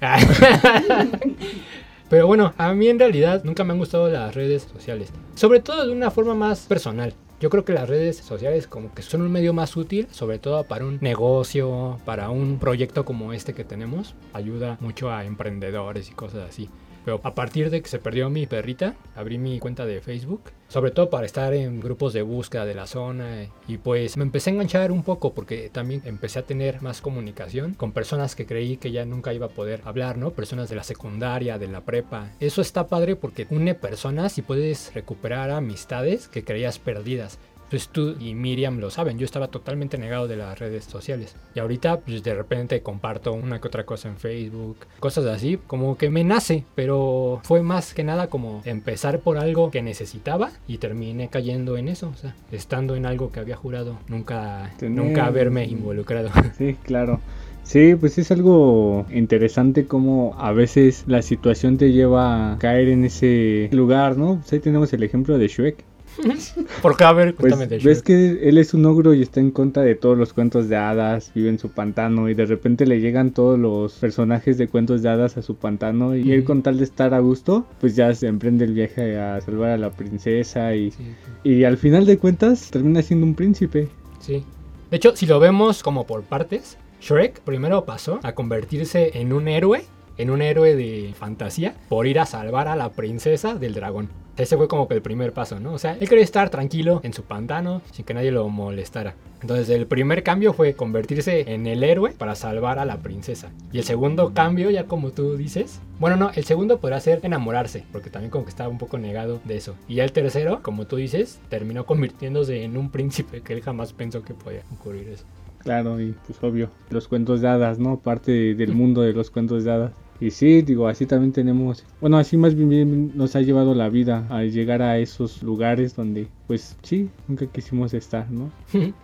Pero 2.09 2.25
bueno, 2.25 2.56
a 2.57 2.73
mí 2.73 2.88
en 2.88 2.97
realidad 2.97 3.44
nunca 3.44 3.63
me 3.63 3.73
han 3.73 3.77
gustado 3.77 4.09
las 4.09 4.33
redes 4.33 4.63
sociales. 4.63 5.13
Sobre 5.35 5.59
todo 5.59 5.85
de 5.85 5.94
una 5.94 6.09
forma 6.09 6.33
más 6.33 6.62
personal. 6.62 7.13
Yo 7.41 7.49
creo 7.49 7.65
que 7.65 7.73
las 7.73 7.89
redes 7.89 8.17
sociales 8.17 8.67
como 8.67 8.93
que 8.93 9.01
son 9.01 9.23
un 9.23 9.31
medio 9.31 9.51
más 9.51 9.75
útil, 9.75 10.07
sobre 10.11 10.38
todo 10.38 10.63
para 10.63 10.85
un 10.85 10.99
negocio, 11.01 11.99
para 12.05 12.29
un 12.29 12.59
proyecto 12.59 13.03
como 13.03 13.33
este 13.33 13.55
que 13.55 13.63
tenemos. 13.63 14.13
Ayuda 14.31 14.77
mucho 14.79 15.11
a 15.11 15.25
emprendedores 15.25 16.11
y 16.11 16.13
cosas 16.13 16.47
así. 16.47 16.69
Pero 17.03 17.19
a 17.24 17.33
partir 17.33 17.69
de 17.69 17.81
que 17.81 17.89
se 17.89 18.00
perdió 18.00 18.30
mi 18.30 18.45
perrita, 18.45 18.95
abrí 19.15 19.38
mi 19.38 19.59
cuenta 19.59 19.86
de 19.86 20.01
Facebook. 20.01 20.51
Sobre 20.68 20.92
todo 20.92 21.09
para 21.09 21.25
estar 21.25 21.53
en 21.53 21.81
grupos 21.81 22.13
de 22.13 22.21
búsqueda 22.21 22.65
de 22.65 22.75
la 22.75 22.88
zona. 22.88 23.48
Y 23.68 23.77
pues 23.77 24.15
me 24.15 24.24
empecé 24.24 24.50
a 24.50 24.53
enganchar 24.53 24.92
un 24.92 25.03
poco 25.03 25.33
porque 25.33 25.69
también 25.69 26.01
empecé 26.06 26.39
a 26.39 26.44
tener 26.44 26.81
más 26.81 27.01
comunicación 27.01 27.74
con 27.74 27.92
personas 27.92 28.36
que 28.36 28.45
creí 28.45 28.77
que 28.77 28.92
ya 28.92 29.03
nunca 29.03 29.33
iba 29.33 29.48
a 29.48 29.50
poder 29.50 29.81
hablar, 29.83 30.18
¿no? 30.18 30.31
Personas 30.31 30.69
de 30.69 30.75
la 30.75 30.83
secundaria, 30.83 31.57
de 31.57 31.68
la 31.68 31.81
prepa. 31.81 32.31
Eso 32.39 32.62
está 32.62 32.88
padre 32.88 33.15
porque 33.15 33.47
une 33.50 33.75
personas 33.75 34.38
y 34.38 34.44
puedes 34.44 34.94
recuperar 34.94 35.50
amistades 35.51 36.30
que 36.30 36.45
creías 36.45 36.80
perdidas. 36.80 37.38
Pues 37.71 37.88
tú 37.88 38.15
y 38.19 38.35
Miriam 38.35 38.79
lo 38.79 38.89
saben, 38.91 39.18
yo 39.18 39.25
estaba 39.25 39.47
totalmente 39.47 39.97
negado 39.97 40.27
de 40.27 40.35
las 40.35 40.59
redes 40.59 40.83
sociales. 40.83 41.35
Y 41.56 41.59
ahorita, 41.59 42.01
pues 42.01 42.21
de 42.21 42.35
repente 42.35 42.81
comparto 42.81 43.31
una 43.33 43.59
que 43.62 43.68
otra 43.69 43.85
cosa 43.85 44.09
en 44.09 44.18
Facebook, 44.18 44.75
cosas 45.00 45.25
así, 45.25 45.57
como 45.68 45.97
que 45.97 46.09
me 46.09 46.23
nace, 46.25 46.65
pero 46.75 47.39
fue 47.44 47.63
más 47.63 47.94
que 47.94 48.03
nada 48.03 48.27
como 48.27 48.62
empezar 48.65 49.21
por 49.21 49.38
algo 49.38 49.71
que 49.71 49.81
necesitaba 49.81 50.51
y 50.68 50.79
terminé 50.79 51.29
cayendo 51.29 51.77
en 51.77 51.88
eso, 51.88 52.09
o 52.13 52.18
sea, 52.18 52.35
estando 52.51 52.95
en 52.97 53.06
algo 53.06 53.31
que 53.31 53.39
había 53.39 53.56
jurado 53.56 53.97
nunca, 54.09 54.73
Tener- 54.77 55.01
nunca 55.01 55.25
haberme 55.25 55.63
involucrado. 55.65 56.29
Sí, 56.57 56.75
claro. 56.83 57.21
Sí, 57.63 57.95
pues 57.95 58.18
es 58.18 58.31
algo 58.31 59.06
interesante 59.12 59.85
como 59.85 60.35
a 60.39 60.51
veces 60.51 61.03
la 61.07 61.21
situación 61.21 61.77
te 61.77 61.91
lleva 61.94 62.53
a 62.53 62.57
caer 62.57 62.89
en 62.89 63.06
ese 63.06 63.69
lugar, 63.71 64.18
¿no? 64.18 64.38
Pues 64.39 64.51
ahí 64.51 64.59
tenemos 64.59 64.91
el 64.94 65.03
ejemplo 65.03 65.38
de 65.38 65.47
Shrek. 65.47 65.85
Porque, 66.81 67.03
a 67.03 67.13
ver, 67.13 67.35
Pues 67.35 67.53
justamente. 67.53 67.83
ves 67.85 68.01
que 68.01 68.47
él 68.47 68.57
es 68.57 68.73
un 68.73 68.85
ogro 68.85 69.13
y 69.13 69.21
está 69.21 69.39
en 69.39 69.51
contra 69.51 69.83
de 69.83 69.95
todos 69.95 70.17
los 70.17 70.33
cuentos 70.33 70.69
de 70.69 70.75
hadas, 70.75 71.31
vive 71.33 71.49
en 71.49 71.59
su 71.59 71.69
pantano 71.69 72.29
y 72.29 72.33
de 72.33 72.45
repente 72.45 72.85
le 72.85 72.99
llegan 72.99 73.31
todos 73.31 73.57
los 73.59 73.93
personajes 73.93 74.57
de 74.57 74.67
cuentos 74.67 75.01
de 75.01 75.09
hadas 75.09 75.37
a 75.37 75.41
su 75.41 75.55
pantano 75.55 76.15
y 76.15 76.31
él 76.31 76.43
con 76.43 76.61
tal 76.61 76.77
de 76.77 76.83
estar 76.83 77.13
a 77.13 77.19
gusto, 77.19 77.65
pues 77.79 77.95
ya 77.95 78.13
se 78.13 78.27
emprende 78.27 78.65
el 78.65 78.73
viaje 78.73 79.19
a 79.19 79.39
salvar 79.41 79.69
a 79.71 79.77
la 79.77 79.91
princesa 79.91 80.75
y, 80.75 80.91
Sí, 80.91 81.03
y 81.43 81.63
al 81.63 81.77
final 81.77 82.05
de 82.05 82.17
cuentas 82.17 82.69
termina 82.71 83.01
siendo 83.01 83.25
un 83.25 83.35
príncipe. 83.35 83.87
sí. 84.19 84.43
De 84.89 84.97
hecho, 84.97 85.15
si 85.15 85.25
lo 85.25 85.39
vemos 85.39 85.83
como 85.83 86.05
por 86.05 86.23
partes, 86.23 86.77
Shrek 86.99 87.39
primero 87.41 87.85
pasó 87.85 88.19
a 88.23 88.33
convertirse 88.33 89.11
en 89.21 89.31
un 89.31 89.47
héroe, 89.47 89.83
en 90.17 90.29
un 90.29 90.41
héroe 90.41 90.75
de 90.75 91.13
fantasía, 91.17 91.75
por 91.87 92.07
ir 92.07 92.19
a 92.19 92.25
salvar 92.25 92.67
a 92.67 92.75
la 92.75 92.91
princesa 92.91 93.55
del 93.55 93.73
dragón. 93.73 94.09
Ese 94.38 94.57
fue 94.57 94.68
como 94.68 94.88
que 94.88 94.94
el 94.94 95.01
primer 95.01 95.33
paso, 95.33 95.60
¿no? 95.60 95.74
O 95.74 95.78
sea, 95.78 95.98
él 96.00 96.07
quería 96.07 96.24
estar 96.24 96.50
tranquilo 96.50 97.01
en 97.04 97.13
su 97.13 97.24
pantano 97.24 97.81
sin 97.92 98.06
que 98.06 98.13
nadie 98.13 98.31
lo 98.31 98.48
molestara. 98.50 99.16
Entonces 99.42 99.69
el 99.69 99.88
primer 99.88 100.23
cambio 100.23 100.54
fue 100.54 100.73
convertirse 100.73 101.54
en 101.54 101.66
el 101.68 101.83
héroe 101.83 102.11
para 102.11 102.35
salvar 102.35 102.80
a 102.80 102.85
la 102.85 102.97
princesa. 102.97 103.52
Y 103.71 103.80
el 103.80 103.83
segundo 103.83 104.33
cambio, 104.33 104.69
ya 104.69 104.85
como 104.85 105.11
tú 105.11 105.35
dices, 105.35 105.81
bueno, 106.00 106.16
no, 106.16 106.31
el 106.35 106.45
segundo 106.45 106.80
podrá 106.80 107.00
ser 107.00 107.19
enamorarse, 107.23 107.83
porque 107.92 108.09
también 108.09 108.31
como 108.31 108.45
que 108.45 108.52
estaba 108.52 108.69
un 108.69 108.78
poco 108.78 108.97
negado 108.97 109.42
de 109.44 109.57
eso. 109.57 109.76
Y 109.88 109.95
ya 109.95 110.04
el 110.04 110.11
tercero, 110.11 110.61
como 110.61 110.85
tú 110.85 110.95
dices, 110.95 111.40
terminó 111.50 111.85
convirtiéndose 111.85 112.64
en 112.64 112.78
un 112.78 112.92
príncipe 112.92 113.42
que 113.42 113.54
él 113.54 113.61
jamás 113.61 113.94
pensó 113.94 114.23
que 114.23 114.33
podía 114.33 114.64
ocurrir 114.71 115.09
eso. 115.09 115.26
Claro, 115.59 116.00
y 116.00 116.16
pues 116.26 116.42
obvio, 116.44 116.69
los 116.90 117.07
cuentos 117.07 117.42
de 117.42 117.47
hadas, 117.47 117.80
¿no? 117.80 118.00
Parte 118.00 118.56
del 118.56 118.73
mundo 118.76 119.02
de 119.02 119.14
los 119.14 119.30
cuentos 119.31 119.64
de 119.64 119.71
hadas. 119.71 119.92
Y 120.21 120.31
sí, 120.31 120.61
digo, 120.61 120.87
así 120.87 121.06
también 121.06 121.33
tenemos, 121.33 121.85
bueno, 121.99 122.18
así 122.18 122.37
más 122.37 122.56
bien, 122.56 123.11
nos 123.18 123.35
ha 123.35 123.42
llevado 123.42 123.73
la 123.75 123.90
vida 123.90 124.25
a 124.30 124.44
llegar 124.44 124.81
a 124.81 124.99
esos 124.99 125.42
lugares 125.44 125.95
donde, 125.95 126.31
pues 126.51 126.75
sí, 126.81 127.09
nunca 127.29 127.45
quisimos 127.45 127.93
estar, 127.93 128.29
¿no? 128.29 128.51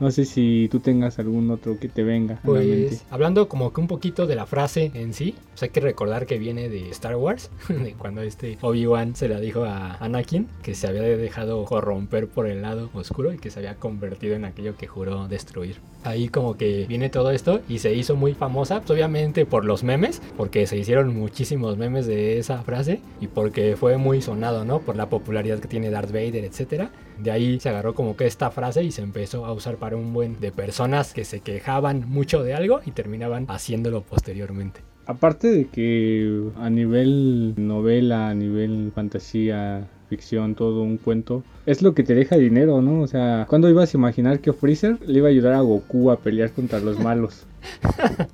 No 0.01 0.11
sé 0.11 0.25
si 0.25 0.67
tú 0.69 0.81
tengas 0.81 1.17
algún 1.17 1.49
otro 1.49 1.79
que 1.79 1.87
te 1.87 2.03
venga 2.03 2.41
a 2.43 2.45
la 2.45 2.59
mente. 2.59 2.87
Pues 2.89 3.05
hablando 3.09 3.47
como 3.47 3.71
que 3.71 3.79
un 3.79 3.87
poquito 3.87 4.27
de 4.27 4.35
la 4.35 4.45
frase 4.45 4.91
en 4.95 5.13
sí, 5.13 5.33
pues 5.51 5.63
hay 5.63 5.69
que 5.69 5.79
recordar 5.79 6.25
que 6.25 6.37
viene 6.37 6.67
de 6.67 6.89
Star 6.89 7.15
Wars, 7.15 7.49
de 7.69 7.93
cuando 7.93 8.21
este 8.21 8.57
Obi-Wan 8.59 9.15
se 9.15 9.29
la 9.29 9.39
dijo 9.39 9.63
a 9.63 9.93
Anakin 10.03 10.49
que 10.61 10.75
se 10.75 10.87
había 10.87 11.03
dejado 11.03 11.63
corromper 11.63 12.27
por 12.27 12.47
el 12.47 12.63
lado 12.63 12.89
oscuro 12.93 13.31
y 13.31 13.37
que 13.37 13.49
se 13.49 13.59
había 13.59 13.75
convertido 13.75 14.35
en 14.35 14.43
aquello 14.43 14.75
que 14.75 14.87
juró 14.87 15.29
destruir. 15.29 15.77
Ahí 16.03 16.27
como 16.27 16.57
que 16.57 16.85
viene 16.89 17.09
todo 17.09 17.31
esto 17.31 17.61
y 17.69 17.79
se 17.79 17.95
hizo 17.95 18.17
muy 18.17 18.33
famosa, 18.33 18.81
pues 18.81 18.91
obviamente 18.91 19.45
por 19.45 19.63
los 19.63 19.85
memes, 19.85 20.21
porque 20.35 20.67
se 20.67 20.77
hicieron 20.77 21.15
muchísimos 21.15 21.77
memes 21.77 22.07
de 22.07 22.39
esa 22.39 22.61
frase 22.63 22.99
y 23.21 23.27
porque 23.27 23.77
fue 23.77 23.95
muy 23.95 24.21
sonado, 24.21 24.65
¿no? 24.65 24.79
Por 24.79 24.97
la 24.97 25.07
popularidad 25.09 25.59
que 25.59 25.69
tiene 25.69 25.89
Darth 25.89 26.11
Vader, 26.11 26.43
etcétera. 26.43 26.91
De 27.19 27.31
ahí 27.31 27.59
se 27.59 27.69
agarró 27.69 27.95
como 27.95 28.15
que 28.15 28.25
esta 28.25 28.51
frase 28.51 28.83
y 28.83 28.91
se 28.91 29.01
empezó 29.01 29.45
a 29.45 29.53
usar 29.53 29.77
para 29.77 29.95
un 29.95 30.13
buen 30.13 30.39
de 30.39 30.51
personas 30.51 31.13
que 31.13 31.25
se 31.25 31.39
quejaban 31.39 32.07
mucho 32.07 32.43
de 32.43 32.53
algo 32.53 32.81
y 32.85 32.91
terminaban 32.91 33.45
haciéndolo 33.49 34.01
posteriormente. 34.01 34.81
Aparte 35.05 35.47
de 35.47 35.67
que 35.67 36.49
a 36.57 36.69
nivel 36.69 37.53
novela, 37.55 38.29
a 38.29 38.35
nivel 38.35 38.91
fantasía, 38.93 39.87
ficción, 40.09 40.55
todo 40.55 40.81
un 40.81 40.97
cuento, 40.97 41.43
es 41.65 41.81
lo 41.81 41.93
que 41.93 42.03
te 42.03 42.13
deja 42.13 42.37
dinero, 42.37 42.81
¿no? 42.81 43.01
O 43.01 43.07
sea, 43.07 43.45
¿cuándo 43.47 43.69
ibas 43.69 43.93
a 43.93 43.97
imaginar 43.97 44.39
que 44.39 44.53
Freezer 44.53 44.97
le 45.07 45.19
iba 45.19 45.27
a 45.27 45.31
ayudar 45.31 45.53
a 45.53 45.61
Goku 45.61 46.11
a 46.11 46.19
pelear 46.19 46.51
contra 46.51 46.79
los 46.79 46.99
malos? 46.99 47.45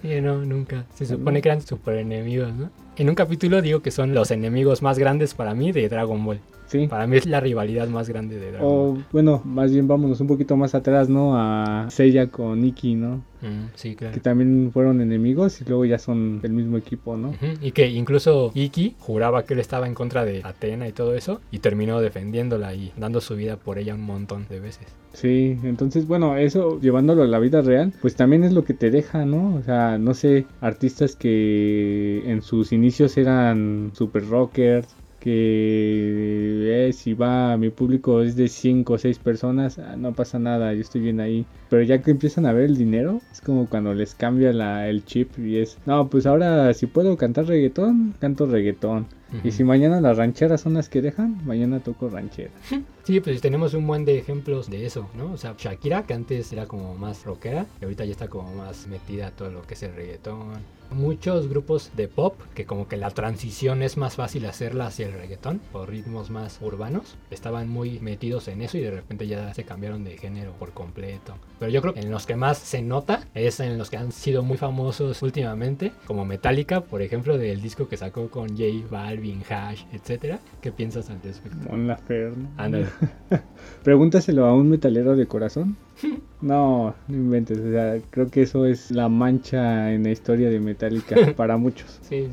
Sí, 0.00 0.20
no, 0.20 0.44
nunca. 0.44 0.84
Se 0.94 1.06
supone 1.06 1.40
que 1.40 1.48
eran 1.48 1.62
super 1.62 1.96
enemigos, 1.96 2.52
¿no? 2.52 2.70
En 2.96 3.08
un 3.08 3.14
capítulo 3.14 3.62
digo 3.62 3.80
que 3.80 3.90
son 3.90 4.14
los 4.14 4.30
enemigos 4.30 4.82
más 4.82 4.98
grandes 4.98 5.34
para 5.34 5.54
mí 5.54 5.70
de 5.72 5.88
Dragon 5.88 6.24
Ball. 6.24 6.40
Sí. 6.72 6.86
Para 6.88 7.06
mí 7.06 7.18
es 7.18 7.26
la 7.26 7.38
rivalidad 7.38 7.86
más 7.88 8.08
grande 8.08 8.38
de 8.38 8.52
Dragon 8.52 8.66
O 8.66 8.92
Ball. 8.94 9.04
bueno, 9.12 9.42
más 9.44 9.70
bien 9.70 9.86
vámonos 9.86 10.20
un 10.22 10.26
poquito 10.26 10.56
más 10.56 10.74
atrás, 10.74 11.10
¿no? 11.10 11.36
A 11.36 11.86
Seiya 11.90 12.28
con 12.28 12.62
Nikki, 12.62 12.94
¿no? 12.94 13.16
Mm, 13.42 13.66
sí, 13.74 13.94
claro. 13.94 14.14
Que 14.14 14.20
también 14.20 14.70
fueron 14.72 15.02
enemigos 15.02 15.60
y 15.60 15.64
luego 15.66 15.84
ya 15.84 15.98
son 15.98 16.40
del 16.40 16.52
mismo 16.52 16.78
equipo, 16.78 17.16
¿no? 17.18 17.34
Y 17.60 17.72
que 17.72 17.90
incluso 17.90 18.52
Iki 18.54 18.94
juraba 18.98 19.44
que 19.44 19.52
él 19.52 19.60
estaba 19.60 19.86
en 19.86 19.94
contra 19.94 20.24
de 20.24 20.40
Atena 20.44 20.88
y 20.88 20.92
todo 20.92 21.14
eso, 21.14 21.40
y 21.50 21.58
terminó 21.58 22.00
defendiéndola 22.00 22.72
y 22.74 22.92
dando 22.96 23.20
su 23.20 23.36
vida 23.36 23.56
por 23.56 23.78
ella 23.78 23.94
un 23.94 24.02
montón 24.02 24.46
de 24.48 24.60
veces. 24.60 24.86
Sí, 25.12 25.58
entonces, 25.64 26.06
bueno, 26.06 26.38
eso 26.38 26.80
llevándolo 26.80 27.22
a 27.24 27.26
la 27.26 27.38
vida 27.38 27.60
real, 27.60 27.92
pues 28.00 28.14
también 28.16 28.44
es 28.44 28.52
lo 28.52 28.64
que 28.64 28.72
te 28.72 28.90
deja, 28.90 29.26
¿no? 29.26 29.56
O 29.56 29.62
sea, 29.62 29.98
no 29.98 30.14
sé, 30.14 30.46
artistas 30.62 31.16
que 31.16 32.22
en 32.24 32.40
sus 32.40 32.72
inicios 32.72 33.18
eran 33.18 33.90
super 33.92 34.26
rockers, 34.26 34.88
que 35.22 36.88
eh, 36.88 36.92
si 36.92 37.14
va 37.14 37.56
mi 37.56 37.70
público 37.70 38.22
es 38.22 38.36
de 38.36 38.48
5 38.48 38.94
o 38.94 38.98
6 38.98 39.18
personas, 39.18 39.78
ah, 39.78 39.94
no 39.96 40.12
pasa 40.12 40.38
nada, 40.38 40.72
yo 40.74 40.80
estoy 40.80 41.00
bien 41.00 41.20
ahí. 41.20 41.46
Pero 41.70 41.82
ya 41.82 42.02
que 42.02 42.10
empiezan 42.10 42.46
a 42.46 42.52
ver 42.52 42.64
el 42.64 42.76
dinero, 42.76 43.20
es 43.32 43.40
como 43.40 43.68
cuando 43.68 43.94
les 43.94 44.14
cambia 44.14 44.52
la, 44.52 44.88
el 44.88 45.04
chip 45.04 45.38
y 45.38 45.58
es, 45.58 45.78
no, 45.86 46.08
pues 46.08 46.26
ahora 46.26 46.72
si 46.74 46.86
puedo 46.86 47.16
cantar 47.16 47.46
reggaetón, 47.46 48.14
canto 48.18 48.46
reggaetón. 48.46 49.06
Y 49.32 49.48
Ujú. 49.48 49.50
si 49.56 49.64
mañana 49.64 50.00
las 50.02 50.18
rancheras 50.18 50.60
son 50.60 50.74
las 50.74 50.90
que 50.90 51.00
dejan, 51.00 51.38
mañana 51.46 51.80
toco 51.80 52.08
ranchera. 52.08 52.50
Sí, 53.04 53.18
pues 53.18 53.40
tenemos 53.40 53.74
un 53.74 53.84
buen 53.84 54.04
de 54.04 54.16
ejemplos 54.16 54.70
de 54.70 54.86
eso, 54.86 55.08
¿no? 55.16 55.32
O 55.32 55.36
sea, 55.36 55.56
Shakira, 55.58 56.04
que 56.04 56.14
antes 56.14 56.52
era 56.52 56.66
como 56.66 56.94
más 56.94 57.24
rockera, 57.24 57.66
y 57.80 57.84
ahorita 57.84 58.04
ya 58.04 58.12
está 58.12 58.28
como 58.28 58.54
más 58.54 58.86
metida 58.86 59.26
a 59.26 59.30
todo 59.32 59.50
lo 59.50 59.62
que 59.62 59.74
es 59.74 59.82
el 59.82 59.92
reggaetón. 59.96 60.52
Muchos 60.92 61.48
grupos 61.48 61.90
de 61.96 62.08
pop, 62.08 62.34
que 62.54 62.66
como 62.66 62.88
que 62.88 62.96
la 62.96 63.10
transición 63.10 63.82
es 63.82 63.96
más 63.96 64.16
fácil 64.16 64.46
hacerla 64.46 64.86
hacia 64.86 65.06
el 65.06 65.12
reggaetón, 65.12 65.60
por 65.72 65.88
ritmos 65.88 66.30
más 66.30 66.58
urbanos, 66.60 67.16
estaban 67.30 67.68
muy 67.68 67.98
metidos 68.00 68.48
en 68.48 68.62
eso 68.62 68.78
y 68.78 68.82
de 68.82 68.90
repente 68.90 69.26
ya 69.26 69.52
se 69.54 69.64
cambiaron 69.64 70.04
de 70.04 70.18
género 70.18 70.52
por 70.52 70.72
completo. 70.72 71.34
Pero 71.58 71.70
yo 71.70 71.80
creo 71.80 71.94
que 71.94 72.00
en 72.00 72.10
los 72.10 72.26
que 72.26 72.36
más 72.36 72.58
se 72.58 72.82
nota 72.82 73.26
es 73.34 73.60
en 73.60 73.78
los 73.78 73.90
que 73.90 73.96
han 73.96 74.12
sido 74.12 74.42
muy 74.42 74.56
famosos 74.56 75.22
últimamente, 75.22 75.92
como 76.06 76.24
Metallica, 76.24 76.82
por 76.82 77.02
ejemplo, 77.02 77.38
del 77.38 77.60
disco 77.60 77.88
que 77.88 77.96
sacó 77.96 78.28
con 78.28 78.50
J 78.50 78.86
Balvin, 78.90 79.42
Hash, 79.48 79.84
etcétera. 79.92 80.40
¿Qué 80.60 80.72
piensas 80.72 81.10
al 81.10 81.20
respecto? 81.22 81.68
Mon 81.70 81.86
Laferte, 81.86 82.38
¿no? 82.38 82.48
Ándale. 82.56 82.86
Pregúntaselo 83.84 84.46
a 84.46 84.54
un 84.54 84.68
metalero 84.68 85.16
de 85.16 85.26
corazón. 85.26 85.76
No, 86.42 86.92
no 87.06 87.14
inventes. 87.14 87.56
O 87.58 87.70
sea, 87.70 88.00
creo 88.10 88.28
que 88.28 88.42
eso 88.42 88.66
es 88.66 88.90
la 88.90 89.08
mancha 89.08 89.92
en 89.92 90.02
la 90.02 90.10
historia 90.10 90.50
de 90.50 90.58
Metallica 90.58 91.14
para 91.36 91.56
muchos. 91.56 92.00
Sí, 92.02 92.24
sí. 92.24 92.30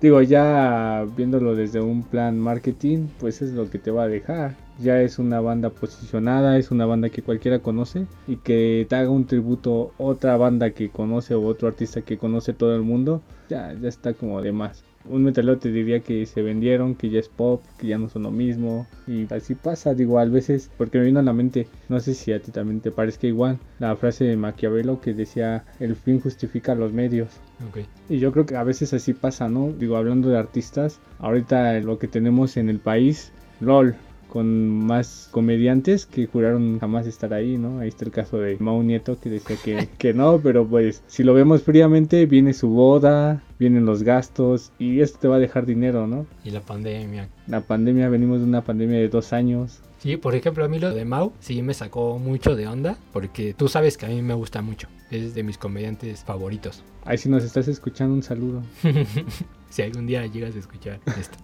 Digo, 0.00 0.22
ya 0.22 1.06
viéndolo 1.14 1.54
desde 1.54 1.82
un 1.82 2.02
plan 2.02 2.38
marketing, 2.38 3.08
pues 3.18 3.42
es 3.42 3.52
lo 3.52 3.68
que 3.68 3.78
te 3.78 3.90
va 3.90 4.04
a 4.04 4.08
dejar. 4.08 4.56
Ya 4.78 5.02
es 5.02 5.18
una 5.18 5.42
banda 5.42 5.68
posicionada, 5.68 6.56
es 6.56 6.70
una 6.70 6.86
banda 6.86 7.10
que 7.10 7.20
cualquiera 7.20 7.58
conoce 7.58 8.06
y 8.26 8.36
que 8.36 8.86
te 8.88 8.96
haga 8.96 9.10
un 9.10 9.26
tributo 9.26 9.92
otra 9.98 10.38
banda 10.38 10.70
que 10.70 10.88
conoce 10.88 11.34
o 11.34 11.42
otro 11.42 11.68
artista 11.68 12.00
que 12.00 12.16
conoce 12.16 12.54
todo 12.54 12.74
el 12.74 12.80
mundo, 12.80 13.20
ya, 13.50 13.74
ya 13.74 13.90
está 13.90 14.14
como 14.14 14.40
de 14.40 14.52
más. 14.52 14.82
Un 15.08 15.24
metalero 15.24 15.58
te 15.58 15.70
diría 15.70 16.00
que 16.00 16.26
se 16.26 16.42
vendieron, 16.42 16.94
que 16.94 17.08
ya 17.08 17.20
es 17.20 17.28
pop, 17.28 17.62
que 17.78 17.86
ya 17.86 17.98
no 17.98 18.08
son 18.08 18.24
lo 18.24 18.30
mismo. 18.30 18.86
Y 19.06 19.32
así 19.32 19.54
pasa, 19.54 19.94
digo, 19.94 20.18
a 20.18 20.24
veces, 20.26 20.70
porque 20.76 20.98
me 20.98 21.06
vino 21.06 21.20
a 21.20 21.22
la 21.22 21.32
mente, 21.32 21.68
no 21.88 22.00
sé 22.00 22.14
si 22.14 22.32
a 22.32 22.40
ti 22.40 22.52
también 22.52 22.80
te 22.80 22.90
parezca 22.90 23.26
igual, 23.26 23.58
la 23.78 23.96
frase 23.96 24.24
de 24.24 24.36
Maquiavelo 24.36 25.00
que 25.00 25.14
decía, 25.14 25.64
el 25.78 25.96
fin 25.96 26.20
justifica 26.20 26.74
los 26.74 26.92
medios. 26.92 27.30
Ok. 27.68 27.78
Y 28.08 28.18
yo 28.18 28.30
creo 28.32 28.46
que 28.46 28.56
a 28.56 28.64
veces 28.64 28.92
así 28.92 29.14
pasa, 29.14 29.48
¿no? 29.48 29.72
Digo, 29.72 29.96
hablando 29.96 30.28
de 30.28 30.38
artistas, 30.38 31.00
ahorita 31.18 31.80
lo 31.80 31.98
que 31.98 32.08
tenemos 32.08 32.56
en 32.56 32.68
el 32.68 32.78
país, 32.78 33.32
LOL, 33.60 33.96
con 34.30 34.70
más 34.86 35.28
comediantes 35.30 36.06
que 36.06 36.26
juraron 36.26 36.78
jamás 36.78 37.06
estar 37.06 37.34
ahí, 37.34 37.58
¿no? 37.58 37.80
Ahí 37.80 37.88
está 37.88 38.04
el 38.04 38.12
caso 38.12 38.38
de 38.38 38.56
Mau 38.60 38.82
Nieto 38.82 39.18
que 39.20 39.28
decía 39.28 39.56
que, 39.62 39.88
que 39.98 40.14
no, 40.14 40.40
pero 40.40 40.66
pues 40.66 41.02
si 41.06 41.24
lo 41.24 41.34
vemos 41.34 41.62
fríamente, 41.62 42.24
viene 42.26 42.54
su 42.54 42.68
boda, 42.68 43.42
vienen 43.58 43.84
los 43.84 44.02
gastos 44.02 44.72
y 44.78 45.00
esto 45.00 45.18
te 45.18 45.28
va 45.28 45.36
a 45.36 45.40
dejar 45.40 45.66
dinero, 45.66 46.06
¿no? 46.06 46.26
Y 46.44 46.50
la 46.50 46.60
pandemia. 46.60 47.28
La 47.46 47.60
pandemia, 47.60 48.08
venimos 48.08 48.38
de 48.38 48.46
una 48.46 48.62
pandemia 48.62 48.98
de 48.98 49.08
dos 49.08 49.32
años. 49.32 49.80
Sí, 49.98 50.16
por 50.16 50.34
ejemplo, 50.34 50.64
a 50.64 50.68
mí 50.68 50.78
lo 50.78 50.94
de 50.94 51.04
Mau 51.04 51.32
sí 51.40 51.60
me 51.60 51.74
sacó 51.74 52.18
mucho 52.18 52.56
de 52.56 52.66
onda, 52.66 52.96
porque 53.12 53.52
tú 53.52 53.68
sabes 53.68 53.98
que 53.98 54.06
a 54.06 54.08
mí 54.08 54.22
me 54.22 54.34
gusta 54.34 54.62
mucho. 54.62 54.88
Es 55.10 55.34
de 55.34 55.42
mis 55.42 55.58
comediantes 55.58 56.24
favoritos. 56.24 56.82
Ahí 57.04 57.18
si 57.18 57.28
nos 57.28 57.44
estás 57.44 57.68
escuchando, 57.68 58.14
un 58.14 58.22
saludo. 58.22 58.62
si 59.70 59.82
algún 59.82 60.06
día 60.06 60.24
llegas 60.26 60.54
a 60.56 60.58
escuchar 60.58 61.00
esto. 61.18 61.36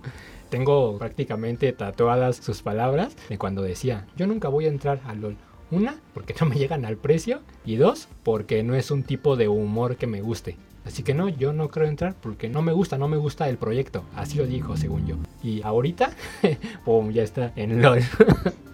Tengo 0.56 0.96
prácticamente 0.96 1.70
tatuadas 1.74 2.36
sus 2.36 2.62
palabras 2.62 3.14
de 3.28 3.36
cuando 3.36 3.60
decía, 3.60 4.06
yo 4.16 4.26
nunca 4.26 4.48
voy 4.48 4.64
a 4.64 4.68
entrar 4.68 5.02
a 5.04 5.14
LOL. 5.14 5.36
Una, 5.70 5.96
porque 6.14 6.34
no 6.40 6.46
me 6.46 6.56
llegan 6.56 6.86
al 6.86 6.96
precio. 6.96 7.40
Y 7.66 7.76
dos, 7.76 8.08
porque 8.22 8.62
no 8.62 8.74
es 8.74 8.90
un 8.90 9.02
tipo 9.02 9.36
de 9.36 9.48
humor 9.48 9.96
que 9.96 10.06
me 10.06 10.22
guste. 10.22 10.56
Así 10.86 11.02
que 11.02 11.12
no, 11.12 11.28
yo 11.28 11.52
no 11.52 11.68
creo 11.68 11.86
entrar 11.86 12.14
porque 12.22 12.48
no 12.48 12.62
me 12.62 12.72
gusta, 12.72 12.96
no 12.96 13.06
me 13.06 13.18
gusta 13.18 13.50
el 13.50 13.58
proyecto. 13.58 14.04
Así 14.14 14.38
lo 14.38 14.46
dijo, 14.46 14.78
según 14.78 15.06
yo. 15.06 15.16
Y 15.42 15.60
ahorita, 15.60 16.12
pum, 16.86 17.10
ya 17.10 17.22
está 17.22 17.52
en 17.54 17.82
LOL. 17.82 18.00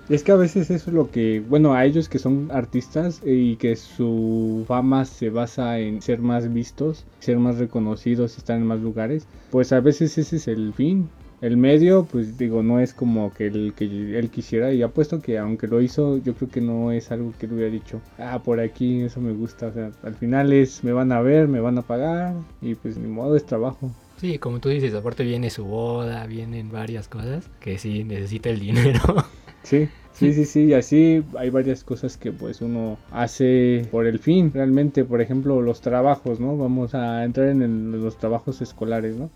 Es 0.08 0.24
que 0.24 0.32
a 0.32 0.36
veces 0.36 0.68
eso 0.70 0.90
es 0.90 0.94
lo 0.94 1.10
que, 1.10 1.42
bueno, 1.48 1.74
a 1.74 1.84
ellos 1.84 2.08
que 2.08 2.18
son 2.18 2.50
artistas 2.52 3.22
eh, 3.24 3.32
y 3.32 3.56
que 3.56 3.76
su 3.76 4.64
fama 4.68 5.04
se 5.04 5.30
basa 5.30 5.78
en 5.78 6.02
ser 6.02 6.20
más 6.20 6.52
vistos, 6.52 7.06
ser 7.20 7.38
más 7.38 7.58
reconocidos, 7.58 8.36
estar 8.36 8.56
en 8.56 8.66
más 8.66 8.80
lugares, 8.80 9.26
pues 9.50 9.72
a 9.72 9.80
veces 9.80 10.18
ese 10.18 10.36
es 10.36 10.48
el 10.48 10.74
fin. 10.74 11.08
El 11.42 11.56
medio, 11.58 12.04
pues 12.10 12.38
digo, 12.38 12.62
no 12.62 12.80
es 12.80 12.94
como 12.94 13.34
que 13.34 13.48
el 13.48 13.74
que 13.76 13.84
él 14.18 14.30
quisiera 14.30 14.72
y 14.72 14.80
apuesto 14.82 15.20
que 15.20 15.38
aunque 15.38 15.66
lo 15.66 15.82
hizo, 15.82 16.16
yo 16.18 16.34
creo 16.34 16.48
que 16.48 16.60
no 16.62 16.92
es 16.92 17.10
algo 17.10 17.34
que 17.38 17.46
él 17.46 17.52
hubiera 17.52 17.70
dicho, 17.70 18.00
ah, 18.18 18.40
por 18.42 18.60
aquí 18.60 19.02
eso 19.02 19.20
me 19.20 19.32
gusta, 19.32 19.66
o 19.66 19.72
sea, 19.72 19.90
al 20.04 20.14
final 20.14 20.52
es, 20.52 20.84
me 20.84 20.92
van 20.92 21.12
a 21.12 21.20
ver, 21.20 21.48
me 21.48 21.60
van 21.60 21.76
a 21.78 21.82
pagar 21.82 22.34
y 22.62 22.76
pues 22.76 22.96
ni 22.96 23.08
modo 23.08 23.36
es 23.36 23.44
trabajo. 23.44 23.90
Sí, 24.18 24.38
como 24.38 24.60
tú 24.60 24.68
dices, 24.68 24.94
aparte 24.94 25.24
viene 25.24 25.50
su 25.50 25.64
boda, 25.64 26.24
vienen 26.26 26.70
varias 26.70 27.08
cosas 27.08 27.50
que 27.60 27.76
sí 27.76 28.04
necesita 28.04 28.48
el 28.48 28.60
dinero. 28.60 29.00
Sí, 29.64 29.88
sí, 30.12 30.32
sí, 30.34 30.44
sí, 30.44 30.64
y 30.64 30.74
así 30.74 31.22
hay 31.38 31.50
varias 31.50 31.84
cosas 31.84 32.16
que 32.16 32.32
pues 32.32 32.60
uno 32.62 32.98
hace 33.12 33.86
por 33.92 34.06
el 34.06 34.18
fin, 34.18 34.50
realmente, 34.52 35.04
por 35.04 35.20
ejemplo, 35.20 35.62
los 35.62 35.80
trabajos, 35.80 36.40
¿no? 36.40 36.56
Vamos 36.56 36.96
a 36.96 37.22
entrar 37.24 37.46
en 37.48 37.62
el- 37.62 37.92
los 38.02 38.16
trabajos 38.18 38.60
escolares, 38.60 39.14
¿no? 39.14 39.30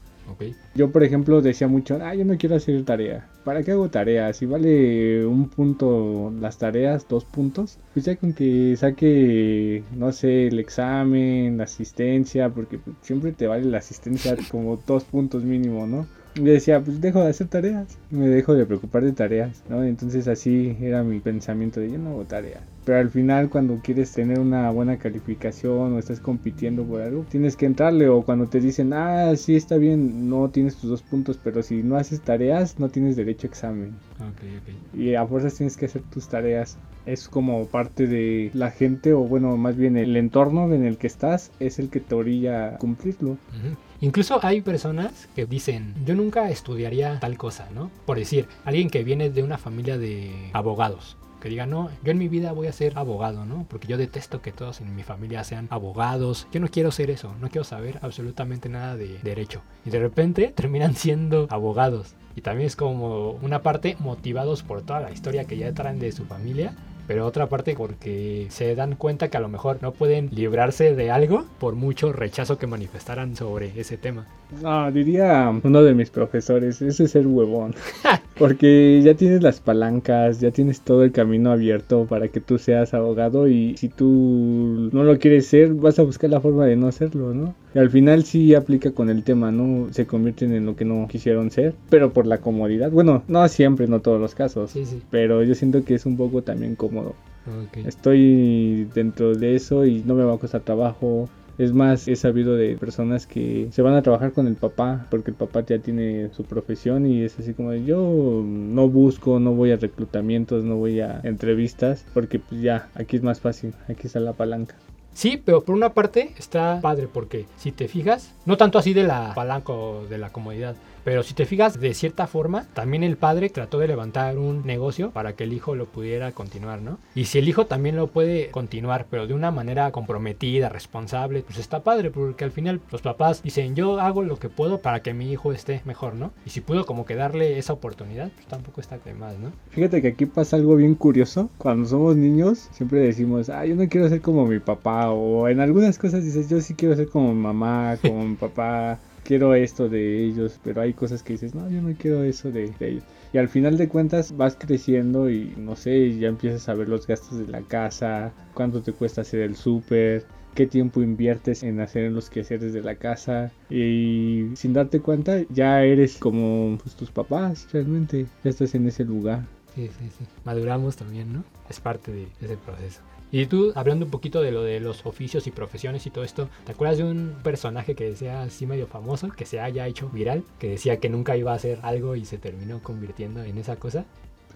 Yo, 0.75 0.91
por 0.91 1.05
ejemplo, 1.05 1.41
decía 1.41 1.69
mucho, 1.69 1.99
ah, 2.03 2.15
yo 2.15 2.25
no 2.25 2.37
quiero 2.37 2.57
hacer 2.57 2.85
tarea. 2.85 3.29
¿Para 3.45 3.63
qué 3.63 3.73
hago 3.73 3.89
tareas? 3.89 4.37
Si 4.37 4.47
vale 4.47 5.25
un 5.27 5.49
punto 5.49 6.33
las 6.41 6.59
tareas, 6.59 7.07
dos 7.09 7.25
puntos, 7.25 7.79
pues 7.95 8.05
ya 8.07 8.17
con 8.17 8.33
que 8.33 8.77
saque, 8.77 9.85
no 9.97 10.13
sé, 10.13 10.49
el 10.49 10.59
examen, 10.59 11.59
la 11.59 11.65
asistencia, 11.65 12.49
porque 12.51 12.81
siempre 13.03 13.33
te 13.33 13.47
vale 13.47 13.65
la 13.65 13.79
asistencia 13.79 14.37
como 14.51 14.77
dos 14.87 15.05
puntos 15.05 15.45
mínimo, 15.45 15.87
¿no? 15.87 16.07
Y 16.37 16.45
decía, 16.45 16.81
pues 16.83 17.01
dejo 17.01 17.23
de 17.23 17.31
hacer 17.31 17.49
tareas, 17.49 17.99
me 18.11 18.29
dejo 18.29 18.55
de 18.55 18.67
preocupar 18.67 19.03
de 19.03 19.13
tareas, 19.13 19.63
¿no? 19.71 19.83
Entonces 19.83 20.29
así 20.29 20.77
era 20.81 21.03
mi 21.03 21.19
pensamiento 21.19 21.81
de 21.81 21.91
yo 21.91 21.99
no 21.99 22.11
hago 22.11 22.25
tareas. 22.25 22.63
Pero 22.85 22.99
al 22.99 23.09
final 23.09 23.49
cuando 23.49 23.81
quieres 23.83 24.13
tener 24.13 24.39
una 24.39 24.71
buena 24.71 24.99
calificación 24.99 25.95
o 25.95 25.99
estás 25.99 26.21
compitiendo 26.21 26.85
por 26.85 27.01
algo, 27.01 27.25
tienes 27.31 27.57
que 27.57 27.65
entrarle 27.67 28.09
o 28.09 28.23
cuando 28.23 28.47
te 28.47 28.61
dicen, 28.61 28.93
ah, 28.93 29.35
sí 29.35 29.57
está 29.57 29.77
bien, 29.77 30.29
no 30.29 30.51
tienes 30.51 30.77
tus 30.77 30.91
dos 30.91 31.03
puntos, 31.03 31.39
pero 31.43 31.63
si 31.63 31.83
no 31.83 31.97
haces 31.97 32.21
tareas, 32.21 32.79
no 32.79 32.89
tienes 32.91 33.17
derecho 33.17 33.47
a 33.47 33.51
examen. 33.51 33.91
Ok, 34.21 34.43
ok. 34.61 35.01
Y 35.01 35.15
a 35.15 35.27
fuerzas 35.27 35.55
tienes 35.55 35.77
que 35.77 35.87
hacer 35.87 36.03
tus 36.13 36.29
tareas. 36.29 36.77
Es 37.07 37.29
como 37.29 37.65
parte 37.67 38.07
de 38.07 38.51
la 38.53 38.71
gente 38.71 39.15
o 39.15 39.21
bueno, 39.21 39.57
más 39.57 39.77
bien 39.77 39.97
el 39.97 40.17
entorno 40.17 40.73
en 40.73 40.85
el 40.85 40.99
que 40.99 41.07
estás 41.07 41.51
es 41.61 41.79
el 41.79 41.89
que 41.89 42.01
te 42.01 42.15
orilla 42.15 42.75
a 42.75 42.79
cumplirlo. 42.79 43.31
Ujú. 43.31 43.77
Incluso 44.01 44.41
hay 44.43 44.61
personas 44.61 45.29
que 45.35 45.47
dicen, 45.47 45.95
yo 46.05 46.15
nunca 46.15 46.51
estudiaría 46.51 47.19
tal 47.21 47.39
cosa, 47.39 47.69
¿no? 47.75 47.91
Por 48.05 48.19
decir, 48.19 48.47
alguien 48.65 48.91
que 48.91 49.05
viene 49.05 49.31
de 49.31 49.43
una 49.43 49.59
familia 49.59 49.97
de 49.97 50.51
abogados. 50.53 51.17
Que 51.41 51.49
diga, 51.49 51.67
no, 51.67 51.91
yo 52.03 52.13
en 52.13 52.19
mi 52.19 52.29
vida 52.29 52.53
voy 52.53 52.67
a 52.67 52.73
ser 52.73 52.99
abogado, 52.99 53.45
¿no? 53.45 53.67
Porque 53.69 53.87
yo 53.87 53.97
detesto 53.97 54.43
que 54.43 54.53
todos 54.53 54.81
en 54.81 54.95
mi 54.97 55.03
familia 55.03 55.45
sean 55.45 55.69
abogados. 55.71 56.47
Yo 56.51 56.61
no 56.61 56.69
quiero 56.69 56.91
ser 56.91 57.11
eso, 57.11 57.35
no 57.41 57.49
quiero 57.49 57.65
saber 57.65 57.99
absolutamente 58.03 58.69
nada 58.69 58.97
de 58.97 59.19
derecho. 59.23 59.63
Y 59.85 59.91
de 59.91 60.01
repente 60.01 60.49
terminan 60.57 60.95
siendo 60.95 61.47
abogados. 61.51 62.15
Y 62.35 62.43
también 62.43 62.67
es 62.67 62.77
como 62.77 63.33
una 63.43 63.63
parte 63.63 63.97
motivados 63.99 64.63
por 64.63 64.83
toda 64.83 65.01
la 65.01 65.11
historia 65.11 65.45
que 65.45 65.57
ya 65.57 65.73
traen 65.73 65.99
de 65.99 66.13
su 66.13 66.27
familia. 66.27 66.75
Pero 67.07 67.27
otra 67.27 67.49
parte 67.49 67.75
porque 67.77 68.47
se 68.51 68.75
dan 68.75 68.97
cuenta 68.97 69.29
que 69.29 69.37
a 69.37 69.41
lo 69.41 69.49
mejor 69.49 69.79
no 69.81 69.93
pueden 69.93 70.29
librarse 70.33 70.95
de 70.95 71.11
algo 71.11 71.45
por 71.59 71.75
mucho 71.75 72.13
rechazo 72.13 72.59
que 72.59 72.67
manifestaran 72.67 73.37
sobre 73.37 73.73
ese 73.79 73.97
tema. 73.97 74.27
No, 74.63 74.91
diría 74.91 75.53
uno 75.63 75.83
de 75.83 75.95
mis 75.95 76.11
profesores, 76.11 76.83
ese 76.83 77.05
es 77.05 77.11
ser 77.11 77.27
huevón. 77.27 77.75
Porque 78.39 79.01
ya 79.03 79.15
tienes 79.15 79.43
las 79.43 79.61
palancas, 79.61 80.41
ya 80.41 80.51
tienes 80.51 80.81
todo 80.81 81.05
el 81.05 81.13
camino 81.13 81.53
abierto 81.53 82.07
para 82.07 82.29
que 82.29 82.41
tú 82.41 82.59
seas 82.59 82.95
abogado 82.95 83.49
y 83.49 83.77
si 83.77 83.89
tú 83.89 84.91
no 84.93 85.05
lo 85.05 85.19
quieres 85.19 85.47
ser, 85.47 85.75
vas 85.75 85.99
a 85.99 86.03
buscar 86.03 86.31
la 86.31 86.41
forma 86.41 86.67
de 86.67 86.77
no 86.77 86.89
hacerlo, 86.89 87.33
¿no? 87.35 87.55
Y 87.77 87.79
al 87.79 87.91
final 87.91 88.25
sí 88.25 88.55
aplica 88.55 88.93
con 88.93 89.11
el 89.11 89.23
tema, 89.23 89.53
¿no? 89.53 89.93
Se 89.93 90.07
convierten 90.07 90.55
en 90.55 90.65
lo 90.65 90.77
que 90.77 90.87
no 90.87 91.07
quisieron 91.09 91.51
ser, 91.51 91.75
pero 91.91 92.11
por 92.11 92.27
la 92.27 92.39
comodidad. 92.39 92.91
Bueno, 92.91 93.23
no 93.29 93.47
siempre, 93.49 93.87
no 93.87 94.01
todos 94.01 94.19
los 94.19 94.35
casos. 94.35 94.71
Sí, 94.71 94.87
sí. 94.87 95.03
Pero 95.11 95.43
yo 95.43 95.55
siento 95.55 95.85
que 95.85 95.95
es 95.95 96.07
un 96.07 96.17
poco 96.17 96.41
también 96.41 96.75
cómodo. 96.75 97.15
Ok. 97.47 97.87
Estoy 97.87 98.89
dentro 98.95 99.35
de 99.35 99.57
eso 99.57 99.85
y 99.85 100.03
no 100.07 100.15
me 100.15 100.25
va 100.25 100.33
a 100.33 100.39
costar 100.39 100.63
trabajo. 100.63 101.29
Es 101.59 101.75
más, 101.75 102.09
he 102.09 102.17
sabido 102.17 102.57
de 102.57 102.79
personas 102.79 103.27
que 103.27 103.69
se 103.71 103.83
van 103.83 103.93
a 103.93 104.01
trabajar 104.01 104.33
con 104.33 104.47
el 104.47 104.55
papá 104.55 105.07
porque 105.11 105.33
el 105.33 105.37
papá 105.37 105.63
ya 105.67 105.79
tiene 105.79 106.31
su 106.33 106.45
profesión 106.45 107.05
y 107.05 107.25
es 107.25 107.39
así 107.39 107.53
como 107.53 107.73
de, 107.73 107.85
yo 107.85 108.43
no 108.43 108.89
busco, 108.89 109.39
no 109.39 109.53
voy 109.53 109.73
a 109.73 109.77
reclutamientos, 109.77 110.65
no 110.65 110.77
voy 110.77 111.01
a 111.01 111.21
entrevistas 111.25 112.07
porque 112.15 112.39
pues 112.39 112.63
ya, 112.63 112.89
aquí 112.95 113.17
es 113.17 113.23
más 113.23 113.41
fácil, 113.41 113.75
aquí 113.87 114.07
está 114.07 114.19
la 114.21 114.33
palanca. 114.33 114.77
Sí, 115.17 115.41
pero 115.43 115.65
por 115.65 115.75
una 115.75 115.95
parte 115.95 116.35
está 116.37 116.79
padre 116.83 117.09
porque 117.11 117.47
si 117.57 117.73
te 117.73 117.89
fijas, 117.89 118.35
no 118.45 118.59
tanto 118.59 118.79
así 118.79 118.93
de 118.93 119.03
la 119.03 119.33
palanca 119.35 119.73
o 119.73 120.05
de 120.07 120.19
la 120.19 120.31
comodidad, 120.31 120.77
pero 121.07 121.23
si 121.23 121.35
te 121.35 121.47
fijas 121.47 121.79
de 121.79 121.95
cierta 121.95 122.27
forma, 122.27 122.67
también 122.75 123.05
el 123.05 123.17
padre 123.17 123.49
trató 123.49 123.79
de 123.79 123.87
levantar 123.87 124.39
un 124.39 124.67
negocio 124.67 125.13
para 125.13 125.35
que 125.35 125.45
el 125.45 125.53
hijo 125.53 125.77
lo 125.77 125.87
pudiera 125.87 126.33
continuar, 126.33 126.83
¿no? 126.83 126.99
Y 127.15 127.27
si 127.27 127.39
el 127.39 127.49
hijo 127.49 127.67
también 127.67 127.95
lo 127.95 128.09
puede 128.09 128.51
continuar, 128.51 129.07
pero 129.09 129.29
de 129.29 129.33
una 129.33 129.53
manera 129.53 129.93
comprometida, 129.93 130.69
responsable, 130.69 131.45
pues 131.47 131.59
está 131.59 131.85
padre, 131.85 132.11
porque 132.11 132.43
al 132.43 132.51
final 132.51 132.81
los 132.91 133.03
papás 133.03 133.45
dicen, 133.45 133.77
yo 133.77 134.01
hago 134.01 134.25
lo 134.25 134.41
que 134.41 134.49
puedo 134.49 134.79
para 134.79 134.99
que 134.99 135.15
mi 135.15 135.31
hijo 135.31 135.53
esté 135.53 135.81
mejor, 135.85 136.17
¿no? 136.17 136.33
Y 136.45 136.51
si 136.51 136.61
puedo 136.61 136.87
como 136.87 137.07
que 137.07 137.15
darle 137.15 137.57
esa 137.57 137.73
oportunidad, 137.73 138.33
pues 138.35 138.49
tampoco 138.49 138.81
está 138.81 138.99
de 138.99 139.15
más, 139.15 139.39
¿no? 139.39 139.53
Fíjate 139.71 140.03
que 140.03 140.09
aquí 140.09 140.27
pasa 140.27 140.57
algo 140.57 140.75
bien 140.75 140.97
curioso. 140.97 141.49
Cuando 141.57 141.87
somos 141.89 142.17
niños, 142.17 142.69
siempre 142.73 142.99
decimos, 142.99 143.49
ah, 143.49 143.65
yo 143.65 143.77
no 143.77 143.89
quiero 143.89 144.09
ser 144.09 144.23
como 144.23 144.45
mi 144.45 144.59
papá. 144.59 145.13
O 145.13 145.47
en 145.47 145.61
algunas 145.61 145.99
cosas 145.99 146.25
dices, 146.25 146.51
yo 146.51 146.61
sí 146.61 146.75
quiero 146.75 146.97
ser 146.97 147.09
como 147.09 147.33
mi 147.33 147.41
mamá, 147.41 147.97
como 148.03 148.35
papá. 148.35 148.99
Quiero 149.27 149.55
esto 149.55 149.89
de 149.89 150.25
ellos, 150.25 150.61
pero 150.63 150.83
hay 150.83 150.93
cosas 150.93 151.25
que 151.25 151.33
dices, 151.33 151.53
no, 151.53 151.69
yo 151.69 151.83
no 151.83 151.93
quiero 151.99 152.23
eso 152.23 152.53
de, 152.53 152.73
ellos. 152.79 153.03
Y 153.33 153.39
al 153.39 153.49
final 153.49 153.77
de 153.77 153.89
cuentas 153.89 154.37
vas 154.37 154.57
creciendo 154.57 155.29
y 155.29 155.53
no 155.57 155.75
sé, 155.75 156.17
ya 156.17 156.29
empiezas 156.29 156.69
a 156.69 156.75
ver 156.75 156.89
los 156.89 157.09
gastos 157.09 157.39
de 157.39 157.49
la 157.49 157.63
casa, 157.63 158.33
cuánto 158.55 158.83
te 158.83 158.93
cuesta 158.93 159.23
hacer 159.23 159.41
el 159.41 159.57
súper, 159.57 160.25
qué 160.55 160.69
tiempo 160.69 161.03
inviertes 161.03 161.65
en 161.65 161.81
hacer 161.81 162.13
los 162.13 162.31
quehaceres 162.31 162.73
de 162.73 162.83
la 162.83 162.95
casa 162.95 163.51
y 163.69 164.51
sin 164.55 164.73
darte 164.73 165.01
cuenta 165.01 165.43
ya 165.51 165.83
eres 165.83 166.19
como 166.19 166.79
pues, 166.81 166.95
tus 166.95 167.11
papás 167.11 167.67
realmente, 167.73 168.27
ya 168.45 168.51
estás 168.51 168.77
en 168.77 168.87
ese 168.87 169.05
lugar. 169.05 169.45
Sí, 169.75 169.89
sí, 169.99 170.09
sí. 170.17 170.25
Maduramos 170.45 170.95
también, 170.95 171.33
¿no? 171.33 171.45
Es 171.69 171.81
parte 171.81 172.13
de 172.13 172.29
ese 172.41 172.57
proceso. 172.57 173.03
Y 173.33 173.47
tú, 173.47 173.73
hablando 173.75 174.05
un 174.05 174.11
poquito 174.11 174.41
de 174.41 174.53
lo 174.53 174.63
de 174.63 174.79
los 174.81 175.05
oficios 175.05 175.47
y 175.47 175.51
profesiones 175.51 176.07
y 176.07 176.11
todo 176.11 176.25
esto, 176.25 176.49
¿te 176.65 176.73
acuerdas 176.73 176.99
de 176.99 177.05
un 177.05 177.35
personaje 177.43 177.95
que 177.95 178.15
sea 178.15 178.43
así 178.43 178.67
medio 178.67 178.87
famoso, 178.87 179.31
que 179.31 179.47
se 179.47 179.61
haya 179.61 179.87
hecho 179.87 180.09
viral, 180.11 180.45
que 180.59 180.69
decía 180.69 180.99
que 180.99 181.09
nunca 181.09 181.37
iba 181.37 181.53
a 181.53 181.57
hacer 181.57 181.81
algo 181.83 182.15
y 182.15 182.25
se 182.25 182.39
terminó 182.39 182.81
convirtiendo 182.83 183.43
en 183.43 183.59
esa 183.59 183.77
cosa? 183.77 184.05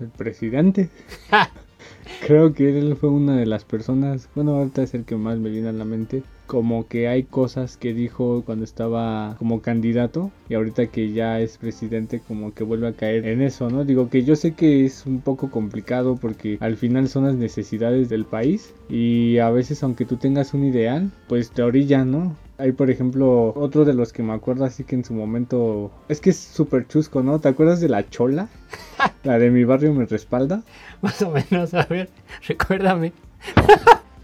El 0.01 0.09
presidente. 0.09 0.89
Creo 2.27 2.53
que 2.55 2.79
él 2.79 2.97
fue 2.97 3.11
una 3.11 3.37
de 3.37 3.47
las 3.47 3.65
personas, 3.65 4.29
bueno, 4.35 4.55
ahorita 4.55 4.83
es 4.83 4.95
el 4.95 5.05
que 5.05 5.17
más 5.17 5.39
me 5.39 5.51
viene 5.51 5.69
a 5.69 5.73
la 5.73 5.85
mente, 5.85 6.23
como 6.51 6.89
que 6.89 7.07
hay 7.07 7.23
cosas 7.23 7.77
que 7.77 7.95
dijo 7.95 8.43
cuando 8.45 8.65
estaba 8.65 9.37
como 9.39 9.63
candidato 9.63 10.33
y 10.49 10.55
ahorita 10.55 10.89
que 10.89 11.13
ya 11.13 11.39
es 11.39 11.59
presidente 11.59 12.21
como 12.27 12.53
que 12.55 12.65
vuelve 12.65 12.89
a 12.89 12.93
caer 12.93 13.25
en 13.29 13.41
eso, 13.41 13.71
¿no? 13.71 13.85
Digo 13.85 14.11
que 14.11 14.25
yo 14.25 14.35
sé 14.35 14.55
que 14.55 14.85
es 14.85 15.07
un 15.07 15.21
poco 15.21 15.53
complicado 15.53 16.17
porque 16.17 16.59
al 16.59 16.77
final 16.77 17.09
son 17.09 17.27
las 17.27 17.37
necesidades 17.37 18.09
del 18.09 18.25
país 18.25 18.75
y 18.89 19.39
a 19.39 19.49
veces 19.51 19.85
aunque 19.85 20.05
tú 20.05 20.17
tengas 20.17 20.53
un 20.53 20.65
ideal, 20.65 21.13
pues 21.29 21.53
te 21.53 21.63
orillan, 21.63 22.11
¿no? 22.11 22.37
Hay, 22.59 22.73
por 22.73 22.91
ejemplo, 22.91 23.53
otro 23.55 23.85
de 23.85 23.95
los 23.95 24.13
que 24.13 24.25
me 24.25 24.33
acuerdo 24.33 24.65
así 24.65 24.83
que 24.83 24.97
en 24.97 25.05
su 25.05 25.15
momento... 25.15 25.93
Es 26.09 26.21
que 26.21 26.31
es 26.31 26.37
súper 26.37 26.89
chusco, 26.89 27.23
¿no? 27.23 27.39
¿Te 27.39 27.47
acuerdas 27.47 27.81
de 27.81 27.89
la 27.89 28.11
chola? 28.11 28.49
La 29.23 29.39
de 29.39 29.53
mi 29.53 29.63
barrio 29.63 29.95
me 29.95 30.05
respalda. 30.05 30.65
Más 31.01 31.23
o 31.23 31.31
menos, 31.31 31.75
a 31.75 31.87
ver, 31.87 32.11
recuérdame. 32.49 33.13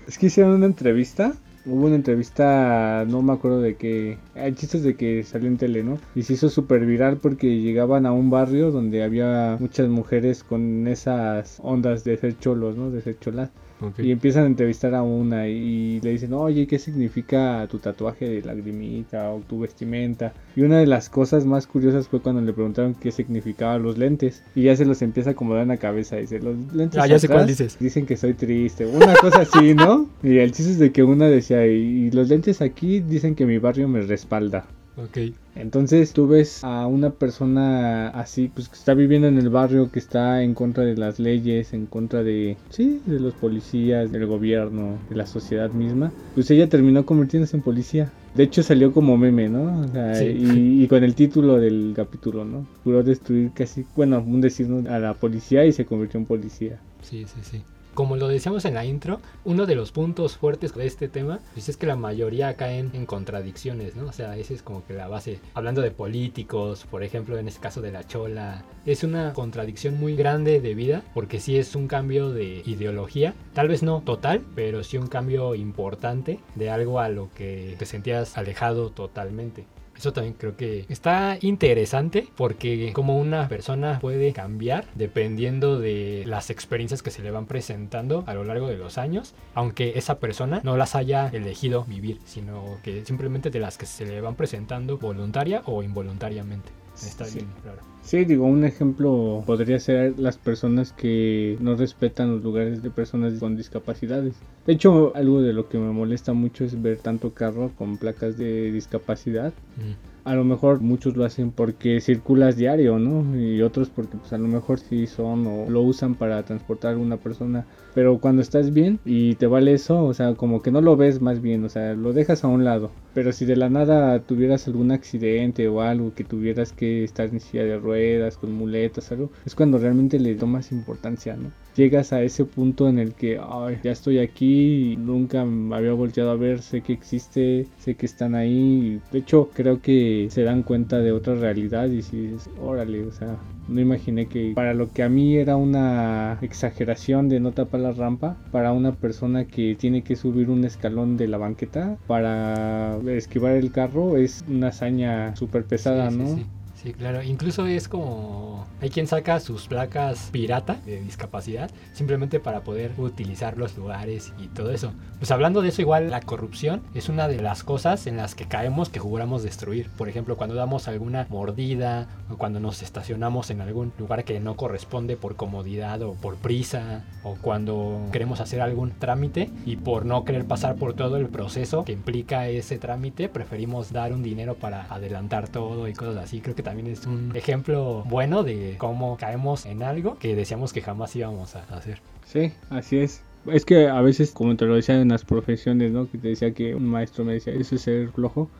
Es 0.09 0.18
que 0.18 0.26
hicieron 0.26 0.54
una 0.54 0.66
entrevista. 0.66 1.33
Hubo 1.66 1.87
una 1.87 1.96
entrevista, 1.96 3.04
no 3.08 3.22
me 3.22 3.33
acuerdo 3.33 3.61
de 3.61 3.74
qué. 3.74 4.18
Hay 4.37 4.55
chistes 4.55 4.85
de 4.85 4.94
que 4.94 5.24
salió 5.24 5.48
en 5.48 5.59
tele, 5.59 5.83
¿no? 5.83 5.98
Y 6.14 6.22
se 6.22 6.35
hizo 6.35 6.48
súper 6.48 6.87
viral 6.87 7.16
porque 7.18 7.61
llegaban 7.61 8.07
a 8.07 8.12
un 8.12 8.31
barrio 8.31 8.70
donde 8.70 9.02
había 9.02 9.57
muchas 9.59 9.88
mujeres 9.88 10.44
con 10.44 10.87
esas 10.87 11.59
ondas 11.62 12.05
de 12.05 12.16
ser 12.18 12.38
cholos, 12.38 12.76
¿no? 12.76 12.90
De 12.92 13.02
ser 13.02 13.18
cholas. 13.18 13.50
Y 13.98 14.10
empiezan 14.10 14.44
a 14.44 14.46
entrevistar 14.46 14.94
a 14.94 15.02
una 15.02 15.48
y 15.48 16.00
le 16.00 16.10
dicen, 16.10 16.32
oye, 16.32 16.66
¿qué 16.66 16.78
significa 16.78 17.66
tu 17.70 17.78
tatuaje 17.78 18.28
de 18.28 18.42
lagrimita 18.42 19.30
o 19.30 19.40
tu 19.40 19.60
vestimenta? 19.60 20.32
Y 20.54 20.62
una 20.62 20.78
de 20.78 20.86
las 20.86 21.10
cosas 21.10 21.44
más 21.44 21.66
curiosas 21.66 22.08
fue 22.08 22.20
cuando 22.20 22.40
le 22.40 22.52
preguntaron 22.52 22.94
qué 22.94 23.12
significaban 23.12 23.82
los 23.82 23.98
lentes. 23.98 24.42
Y 24.54 24.62
ya 24.62 24.76
se 24.76 24.84
los 24.86 25.02
empieza 25.02 25.30
a 25.30 25.32
acomodar 25.32 25.62
en 25.62 25.68
la 25.68 25.76
cabeza. 25.76 26.16
Dice, 26.16 26.40
los 26.40 26.56
lentes 26.72 27.00
Ah, 27.00 27.06
ya 27.06 27.18
sé 27.18 27.26
atrás 27.26 27.40
cuál 27.40 27.46
dices. 27.48 27.76
Dicen 27.78 28.06
que 28.06 28.16
soy 28.16 28.34
triste. 28.34 28.86
Una 28.86 29.14
cosa 29.14 29.42
así, 29.42 29.74
¿no? 29.74 30.08
Y 30.22 30.38
el 30.38 30.52
chiste 30.52 30.72
es 30.72 30.78
de 30.78 30.92
que 30.92 31.02
una 31.02 31.28
decía, 31.28 31.66
y 31.66 32.10
los 32.10 32.28
lentes 32.28 32.62
aquí 32.62 33.00
dicen 33.00 33.34
que 33.34 33.46
mi 33.46 33.58
barrio 33.58 33.88
me 33.88 34.00
respalda. 34.00 34.66
Ok. 34.96 35.18
Entonces 35.54 36.12
tú 36.12 36.26
ves 36.26 36.64
a 36.64 36.87
una 36.87 37.11
persona 37.11 38.09
así, 38.09 38.50
pues 38.52 38.68
que 38.68 38.76
está 38.76 38.94
viviendo 38.94 39.28
en 39.28 39.37
el 39.38 39.50
barrio, 39.50 39.90
que 39.90 39.98
está 39.98 40.42
en 40.42 40.54
contra 40.54 40.85
de 40.85 40.96
las 40.96 41.18
leyes, 41.18 41.72
en 41.74 41.87
contra 41.87 42.22
de, 42.22 42.56
sí, 42.70 43.00
de 43.06 43.20
los 43.20 43.35
policías, 43.35 44.11
del 44.11 44.26
gobierno, 44.26 44.98
de 45.11 45.16
la 45.16 45.26
sociedad 45.26 45.70
misma. 45.70 46.12
Pues 46.35 46.50
ella 46.50 46.68
terminó 46.68 47.04
convirtiéndose 47.04 47.56
en 47.56 47.62
policía. 47.62 48.11
De 48.35 48.44
hecho 48.44 48.62
salió 48.62 48.92
como 48.92 49.16
meme, 49.16 49.48
¿no? 49.48 49.82
O 49.82 49.88
sea, 49.88 50.14
Sí. 50.14 50.24
y, 50.26 50.82
y 50.85 50.88
con 50.88 51.04
el 51.04 51.14
título 51.14 51.59
del 51.59 51.92
capítulo, 51.96 52.44
¿no? 52.44 52.66
Juró 52.85 53.02
destruir 53.02 53.50
casi, 53.54 53.85
bueno, 53.96 54.22
un 54.26 54.40
decir 54.40 54.68
¿no? 54.68 54.90
a 54.90 54.98
la 54.98 55.14
policía 55.14 55.64
y 55.64 55.72
se 55.72 55.85
convirtió 55.87 56.18
en 56.20 56.26
policía. 56.26 56.78
Sí, 57.02 57.24
sí, 57.26 57.40
sí. 57.42 57.62
Como 57.96 58.16
lo 58.16 58.28
decíamos 58.28 58.66
en 58.66 58.74
la 58.74 58.85
intro, 58.85 59.22
uno 59.46 59.64
de 59.64 59.74
los 59.74 59.90
puntos 59.90 60.37
fuertes 60.37 60.74
de 60.74 60.87
este 60.87 61.09
tema 61.09 61.40
pues 61.54 61.70
es 61.70 61.78
que 61.78 61.87
la 61.87 61.96
mayoría 61.96 62.54
caen 62.54 62.90
en 62.92 63.06
contradicciones, 63.06 63.96
¿no? 63.96 64.09
O 64.09 64.12
sea, 64.12 64.37
esa 64.37 64.52
es 64.52 64.62
como 64.62 64.85
que 64.85 64.92
la 64.92 65.09
base. 65.09 65.40
Hablando 65.54 65.80
de 65.80 65.92
políticos, 65.92 66.87
por 66.90 67.02
ejemplo, 67.02 67.38
en 67.38 67.48
este 67.48 67.62
caso 67.62 67.80
de 67.80 67.92
la 67.92 68.06
chola, 68.06 68.66
es 68.85 69.02
una 69.02 69.32
contradicción 69.32 69.98
muy 69.98 70.14
grande 70.14 70.61
de 70.61 70.74
vida 70.74 71.04
porque 71.14 71.40
sí 71.40 71.56
es 71.56 71.74
un 71.74 71.88
cambio 71.88 72.32
de 72.32 72.62
ideología, 72.66 73.32
tal 73.54 73.68
vez 73.68 73.82
no 73.82 74.02
total, 74.02 74.42
pero 74.54 74.85
sí 74.85 74.98
un 74.98 75.06
cambio 75.06 75.54
importante 75.54 76.38
de 76.54 76.68
algo 76.68 77.00
a 77.00 77.09
lo 77.09 77.30
que 77.35 77.76
te 77.78 77.87
sentías 77.87 78.37
alejado 78.37 78.90
totalmente. 78.90 79.64
Eso 79.96 80.12
también 80.12 80.35
creo 80.35 80.56
que 80.56 80.85
está 80.88 81.38
interesante 81.40 82.28
porque 82.37 82.92
como 82.92 83.18
una 83.18 83.48
persona 83.48 83.98
puede 84.00 84.32
cambiar 84.32 84.85
dependiendo 84.94 85.78
de 85.78 86.24
las 86.26 86.50
experiencias 86.50 87.02
que 87.02 87.11
se 87.11 87.22
le 87.22 87.30
van 87.30 87.46
presentando 87.46 88.24
a 88.26 88.35
lo 88.35 88.44
largo 88.44 88.68
de 88.68 88.76
los 88.76 88.98
años, 88.98 89.35
aunque 89.54 89.92
esa 89.96 90.18
persona 90.18 90.61
no 90.62 90.76
las 90.76 90.94
haya 90.94 91.28
elegido 91.28 91.85
vivir, 91.85 92.20
sino 92.24 92.78
que 92.82 93.04
simplemente 93.04 93.50
de 93.50 93.61
las 93.61 93.78
que 93.78 93.87
se 93.87 94.06
le 94.06 94.20
van 94.20 94.35
presentando 94.35 94.98
voluntaria 94.98 95.62
o 95.66 95.82
involuntariamente. 95.82 96.86
Está 97.02 97.24
Sí. 97.26 97.40
bien, 97.40 97.50
claro. 97.62 97.78
Sí, 98.02 98.24
digo, 98.24 98.46
un 98.46 98.64
ejemplo 98.64 99.42
podría 99.46 99.80
ser 99.80 100.18
las 100.18 100.38
personas 100.38 100.92
que 100.92 101.56
no 101.61 101.74
respetan 101.74 102.30
los 102.30 102.44
lugares 102.44 102.82
de 102.82 102.90
personas 102.90 103.35
con 103.40 103.56
discapacidades. 103.56 104.37
De 104.64 104.74
hecho, 104.74 105.12
algo 105.16 105.42
de 105.42 105.52
lo 105.52 105.68
que 105.68 105.78
me 105.78 105.90
molesta 105.92 106.32
mucho 106.32 106.64
es 106.64 106.80
ver 106.80 106.98
tanto 106.98 107.32
carro 107.35 107.72
con 107.76 107.98
placas 107.98 108.38
de 108.38 108.70
discapacidad. 108.70 109.52
Mm. 109.76 110.06
A 110.24 110.35
lo 110.35 110.44
mejor 110.44 110.80
muchos 110.80 111.16
lo 111.16 111.24
hacen 111.24 111.50
porque 111.52 112.00
circulas 112.00 112.56
diario, 112.56 112.98
¿no? 112.98 113.37
Y 113.40 113.62
otros 113.62 113.90
porque 113.90 114.16
pues 114.16 114.32
a 114.32 114.38
lo 114.38 114.48
mejor 114.48 114.80
sí 114.80 115.06
son 115.06 115.46
o 115.46 115.70
lo 115.70 115.82
usan 115.82 116.14
para 116.14 116.42
transportar 116.44 116.94
a 116.94 116.98
una 116.98 117.16
persona. 117.16 117.64
Pero 117.96 118.18
cuando 118.18 118.42
estás 118.42 118.74
bien 118.74 119.00
y 119.06 119.37
te 119.37 119.46
vale 119.46 119.72
eso, 119.72 120.04
o 120.04 120.12
sea, 120.12 120.35
como 120.35 120.61
que 120.61 120.70
no 120.70 120.82
lo 120.82 120.98
ves 120.98 121.22
más 121.22 121.40
bien, 121.40 121.64
o 121.64 121.70
sea, 121.70 121.94
lo 121.94 122.12
dejas 122.12 122.44
a 122.44 122.48
un 122.48 122.62
lado. 122.62 122.90
Pero 123.14 123.32
si 123.32 123.46
de 123.46 123.56
la 123.56 123.70
nada 123.70 124.18
tuvieras 124.18 124.66
algún 124.66 124.90
accidente 124.90 125.66
o 125.66 125.80
algo 125.80 126.12
que 126.14 126.22
tuvieras 126.22 126.74
que 126.74 127.04
estar 127.04 127.30
en 127.30 127.40
silla 127.40 127.64
de 127.64 127.78
ruedas, 127.78 128.37
con 128.37 128.52
muletas, 128.52 129.11
algo, 129.12 129.30
es 129.46 129.54
cuando 129.54 129.78
realmente 129.78 130.18
le 130.18 130.35
tomas 130.35 130.72
importancia, 130.72 131.38
¿no? 131.38 131.50
Llegas 131.74 132.12
a 132.12 132.22
ese 132.22 132.44
punto 132.44 132.87
en 132.87 132.98
el 132.98 133.14
que, 133.14 133.40
ay, 133.42 133.78
ya 133.82 133.92
estoy 133.92 134.18
aquí, 134.18 134.96
nunca 134.98 135.46
me 135.46 135.74
había 135.74 135.94
volteado 135.94 136.32
a 136.32 136.37
ver, 136.37 136.61
sé 136.61 136.82
que 136.82 136.92
existe, 136.92 137.66
sé 137.78 137.94
que 137.94 138.04
están 138.04 138.35
ahí. 138.35 139.00
De 139.11 139.20
hecho, 139.20 139.48
creo 139.54 139.80
que 139.80 140.28
se 140.30 140.42
dan 140.42 140.62
cuenta 140.62 140.98
de 140.98 141.12
otra 141.12 141.35
realidad 141.35 141.88
y 141.88 142.02
si 142.02 142.26
dices, 142.26 142.50
órale, 142.61 143.04
o 143.04 143.12
sea, 143.12 143.38
no 143.68 143.80
imaginé 143.80 144.26
que 144.26 144.52
para 144.54 144.74
lo 144.74 144.90
que 144.92 145.02
a 145.02 145.09
mí 145.09 145.37
era 145.37 145.56
una 145.56 146.38
exageración 146.40 147.28
de 147.28 147.40
no 147.40 147.52
tapar 147.52 147.86
la 147.87 147.92
rampa, 147.92 148.40
para 148.51 148.72
una 148.72 148.96
persona 148.96 149.46
que 149.46 149.77
tiene 149.77 150.03
que 150.03 150.16
subir 150.16 150.51
un 150.51 150.64
escalón 150.64 151.16
de 151.16 151.29
la 151.29 151.38
banqueta 151.38 151.99
para 152.07 152.99
esquivar 153.09 153.53
el 153.55 153.72
carro 153.72 154.16
es 154.16 154.42
una 154.46 154.68
hazaña 154.68 155.35
súper 155.37 155.66
pesada, 155.66 156.11
Sí, 156.11 156.16
¿no? 156.18 156.27
sí. 156.27 156.35
Sí, 156.35 156.51
claro. 156.92 157.22
Incluso 157.22 157.66
es 157.66 157.88
como. 157.88 158.66
Hay 158.81 158.90
quien 158.90 159.07
saca 159.07 159.40
sus 159.40 159.66
placas 159.66 160.29
pirata 160.33 160.75
de 160.85 161.01
discapacidad 161.01 161.70
simplemente 161.94 162.40
para 162.40 162.61
poder 162.61 162.92
utilizar 162.99 163.57
los 163.57 163.77
lugares 163.77 164.33
y 164.38 164.49
todo 164.49 164.70
eso. 164.70 164.92
Pues 165.18 165.31
hablando 165.31 165.62
de 165.62 165.70
eso, 165.70 165.81
igual 165.81 166.11
la 166.11 166.20
corrupción 166.20 166.83
es 166.94 167.09
una 167.09 167.27
de 167.27 167.40
las 167.40 167.64
cosas 167.64 168.07
en 168.07 168.18
las 168.18 168.35
que 168.35 168.46
caemos 168.46 168.90
que 168.90 168.99
juramos 168.99 169.42
destruir. 169.42 169.88
Por 169.96 170.09
ejemplo, 170.09 170.37
cuando 170.37 170.55
damos 170.55 170.88
alguna 170.88 171.27
mordida 171.31 172.09
o 172.31 172.37
cuando 172.37 172.61
nos 172.61 172.83
estacionamos 172.83 173.51
en 173.51 173.62
algún 173.62 173.92
lugar 173.99 174.25
que 174.25 174.40
no 174.40 174.57
corresponde 174.57 175.16
por 175.16 175.37
comodidad 175.37 176.03
o 176.03 176.12
por 176.14 176.37
prisa 176.37 177.05
o 177.22 177.37
cuando 177.40 178.03
queremos 178.12 178.40
hacer 178.40 178.61
algún 178.61 178.90
trámite 178.90 179.51
y 179.64 179.77
por 179.77 180.05
no 180.05 180.25
querer 180.25 180.44
pasar 180.44 180.77
por 180.77 180.92
todo 180.92 181.16
el 181.16 181.29
proceso 181.29 181.85
que 181.85 181.92
implica 181.92 182.49
ese 182.49 182.79
trámite, 182.79 183.29
preferimos 183.29 183.92
dar 183.92 184.12
un 184.12 184.22
dinero 184.22 184.55
para 184.57 184.83
adelantar 184.92 185.49
todo 185.49 185.88
y 185.88 185.94
cosas 185.94 186.16
así. 186.16 186.40
Creo 186.40 186.55
que 186.55 186.62
también 186.62 186.75
es 186.86 187.06
un 187.06 187.34
ejemplo 187.34 188.04
bueno 188.08 188.42
de 188.42 188.76
cómo 188.78 189.16
caemos 189.16 189.66
en 189.66 189.82
algo 189.82 190.18
que 190.18 190.34
decíamos 190.34 190.72
que 190.72 190.82
jamás 190.82 191.14
íbamos 191.16 191.56
a 191.56 191.62
hacer. 191.76 192.00
Sí, 192.24 192.52
así 192.70 192.98
es. 192.98 193.22
Es 193.46 193.64
que 193.64 193.88
a 193.88 194.00
veces, 194.00 194.32
como 194.32 194.56
te 194.56 194.64
lo 194.64 194.74
decía 194.74 195.00
en 195.00 195.08
las 195.08 195.24
profesiones, 195.24 195.92
¿no? 195.92 196.10
Que 196.10 196.18
te 196.18 196.28
decía 196.28 196.52
que 196.52 196.74
un 196.74 196.86
maestro 196.86 197.24
me 197.24 197.34
decía, 197.34 197.52
eso 197.52 197.76
es 197.76 197.82
ser 197.82 198.08
flojo. 198.08 198.50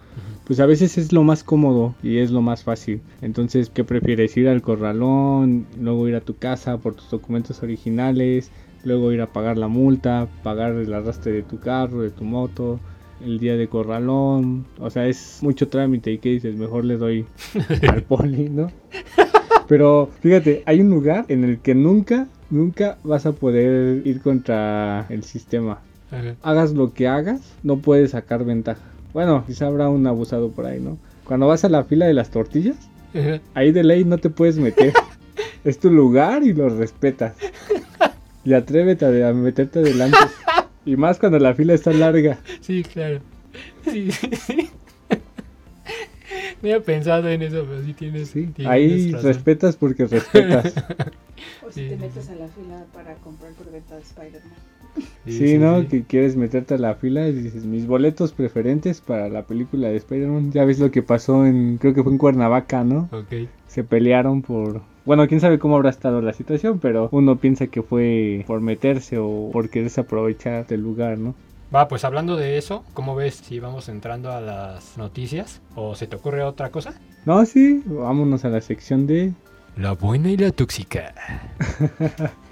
Pues 0.45 0.61
a 0.61 0.67
veces 0.67 0.97
es 0.97 1.13
lo 1.13 1.25
más 1.25 1.43
cómodo 1.43 1.95
y 2.03 2.19
es 2.19 2.31
lo 2.31 2.41
más 2.41 2.63
fácil. 2.63 3.01
Entonces, 3.21 3.69
¿qué 3.69 3.83
prefieres? 3.83 4.37
Ir 4.37 4.49
al 4.49 4.63
corralón, 4.63 5.67
luego 5.79 6.09
ir 6.09 6.15
a 6.15 6.21
tu 6.21 6.37
casa 6.37 6.79
por 6.79 6.95
tus 6.95 7.11
documentos 7.11 7.63
originales, 7.63 8.53
luego 8.85 9.13
ir 9.13 9.21
a 9.21 9.33
pagar 9.33 9.59
la 9.59 9.69
multa, 9.69 10.29
pagar 10.45 10.73
el 10.73 10.95
arrastre 10.95 11.33
de 11.33 11.43
tu 11.43 11.59
carro, 11.59 12.03
de 12.03 12.11
tu 12.11 12.25
moto, 12.25 12.79
el 13.25 13.39
día 13.39 13.57
de 13.57 13.69
corralón. 13.69 14.67
O 14.79 14.91
sea, 14.91 15.07
es 15.07 15.39
mucho 15.43 15.69
trámite 15.69 16.13
y 16.13 16.19
¿qué 16.19 16.31
dices? 16.31 16.57
Mejor 16.57 16.85
le 16.85 16.97
doy 16.97 17.27
al 17.89 18.03
poli, 18.03 18.49
¿no? 18.49 18.71
Pero 19.69 20.11
fíjate, 20.21 20.63
hay 20.67 20.81
un 20.81 20.91
lugar 20.91 21.25
en 21.29 21.45
el 21.45 21.59
que 21.59 21.75
nunca, 21.75 22.29
nunca 22.51 22.99
vas 23.03 23.27
a 23.27 23.33
poder 23.33 24.07
ir 24.07 24.21
contra 24.21 25.07
el 25.09 25.25
sistema. 25.25 25.81
Ajá. 26.11 26.37
Hagas 26.43 26.73
lo 26.73 26.93
que 26.93 27.09
hagas, 27.09 27.41
no 27.63 27.79
puedes 27.79 28.13
sacar 28.13 28.45
ventaja. 28.45 28.83
Bueno, 29.13 29.45
quizá 29.47 29.67
habrá 29.67 29.89
un 29.89 30.07
abusado 30.07 30.51
por 30.51 30.67
ahí, 30.67 30.81
¿no? 30.81 30.99
Cuando 31.25 31.49
vas 31.49 31.65
a 31.65 31.69
la 31.69 31.83
fila 31.85 32.07
de 32.07 32.15
las 32.15 32.31
tortillas, 32.31 32.77
Ajá. 33.13 33.41
ahí 33.55 33.73
de 33.73 33.83
ley 33.83 34.05
no 34.05 34.19
te 34.19 34.31
puedes 34.31 34.57
meter. 34.59 34.93
es 35.65 35.79
tu 35.81 35.91
lugar 35.91 36.45
y 36.45 36.53
lo 36.53 36.69
respetas. 36.69 37.35
Y 38.45 38.55
atrévete 38.55 39.05
a, 39.25 39.29
a 39.31 39.33
meterte 39.33 39.81
adelante. 39.81 40.19
Y 40.87 40.97
más 40.97 41.19
cuando 41.19 41.39
la 41.39 41.55
fila 41.55 41.75
está 41.75 41.93
larga. 41.93 42.39
Sí, 42.61 42.83
claro. 42.83 43.21
Sí, 43.85 44.11
sí. 44.11 44.71
No 46.63 46.69
había 46.71 46.81
pensado 46.81 47.29
en 47.29 47.43
eso, 47.43 47.65
pero 47.69 47.85
sí 47.85 47.93
tienes. 47.93 48.29
Sí, 48.31 48.47
tienes 48.47 48.73
ahí 48.73 49.13
razón. 49.13 49.27
respetas 49.29 49.77
porque 49.77 50.07
respetas. 50.07 50.73
O 51.67 51.71
si 51.71 51.83
Sí, 51.83 51.89
te 51.91 51.97
metes 51.97 52.25
sí. 52.25 52.33
a 52.33 52.37
la 52.37 52.49
fila 52.49 52.85
para 52.95 53.15
comprar 53.17 53.53
de 53.53 54.01
Spider-Man. 54.01 54.53
Sí, 55.27 55.59
¿no? 55.59 55.87
Que 55.89 56.05
quieres 56.05 56.37
meterte 56.37 56.75
a 56.75 56.79
la 56.79 56.95
fila 56.95 57.27
y 57.29 57.33
dices, 57.33 57.65
mis 57.65 57.87
boletos 57.87 58.33
preferentes 58.33 59.01
para 59.01 59.29
la 59.29 59.43
película 59.43 59.89
de 59.89 59.97
Spider-Man. 59.97 60.53
Ya 60.53 60.65
ves 60.65 60.79
lo 60.79 60.91
que 60.91 61.03
pasó 61.03 61.45
en, 61.47 61.79
creo 61.79 61.95
que 61.95 62.03
fue 62.03 62.13
en 62.13 62.19
Cuernavaca, 62.19 62.85
¿no? 62.85 63.09
Ok. 63.13 63.49
Se 63.67 63.85
pelearon 63.85 64.43
por... 64.43 64.83
Bueno, 65.05 65.27
quién 65.29 65.41
sabe 65.41 65.59
cómo 65.59 65.77
habrá 65.77 65.91
estado 65.91 66.21
la 66.21 66.33
situación, 66.33 66.79
pero 66.79 67.09
uno 67.13 67.37
piensa 67.37 67.67
que 67.69 67.83
fue 67.83 68.45
por 68.47 68.61
meterse 68.61 69.19
o 69.19 69.51
por 69.53 69.71
quererse 69.71 70.01
aprovechar 70.01 70.67
del 70.67 70.81
lugar, 70.81 71.19
¿no? 71.19 71.35
Va, 71.75 71.89
pues 71.89 72.05
hablando 72.05 72.37
de 72.37 72.59
eso, 72.59 72.85
¿cómo 72.95 73.17
ves 73.17 73.35
si 73.35 73.59
vamos 73.59 73.89
entrando 73.89 74.31
a 74.31 74.41
las 74.41 74.97
noticias? 74.97 75.61
¿O 75.75 75.97
se 75.97 76.07
te 76.07 76.17
ocurre 76.17 76.43
otra 76.43 76.71
cosa? 76.71 76.95
No, 77.25 77.45
sí, 77.45 77.83
vámonos 77.87 78.45
a 78.45 78.49
la 78.49 78.61
sección 78.61 79.07
de... 79.07 79.33
La 79.77 79.93
buena 79.93 80.31
y 80.31 80.37
la 80.37 80.53
tóxica. 80.53 81.13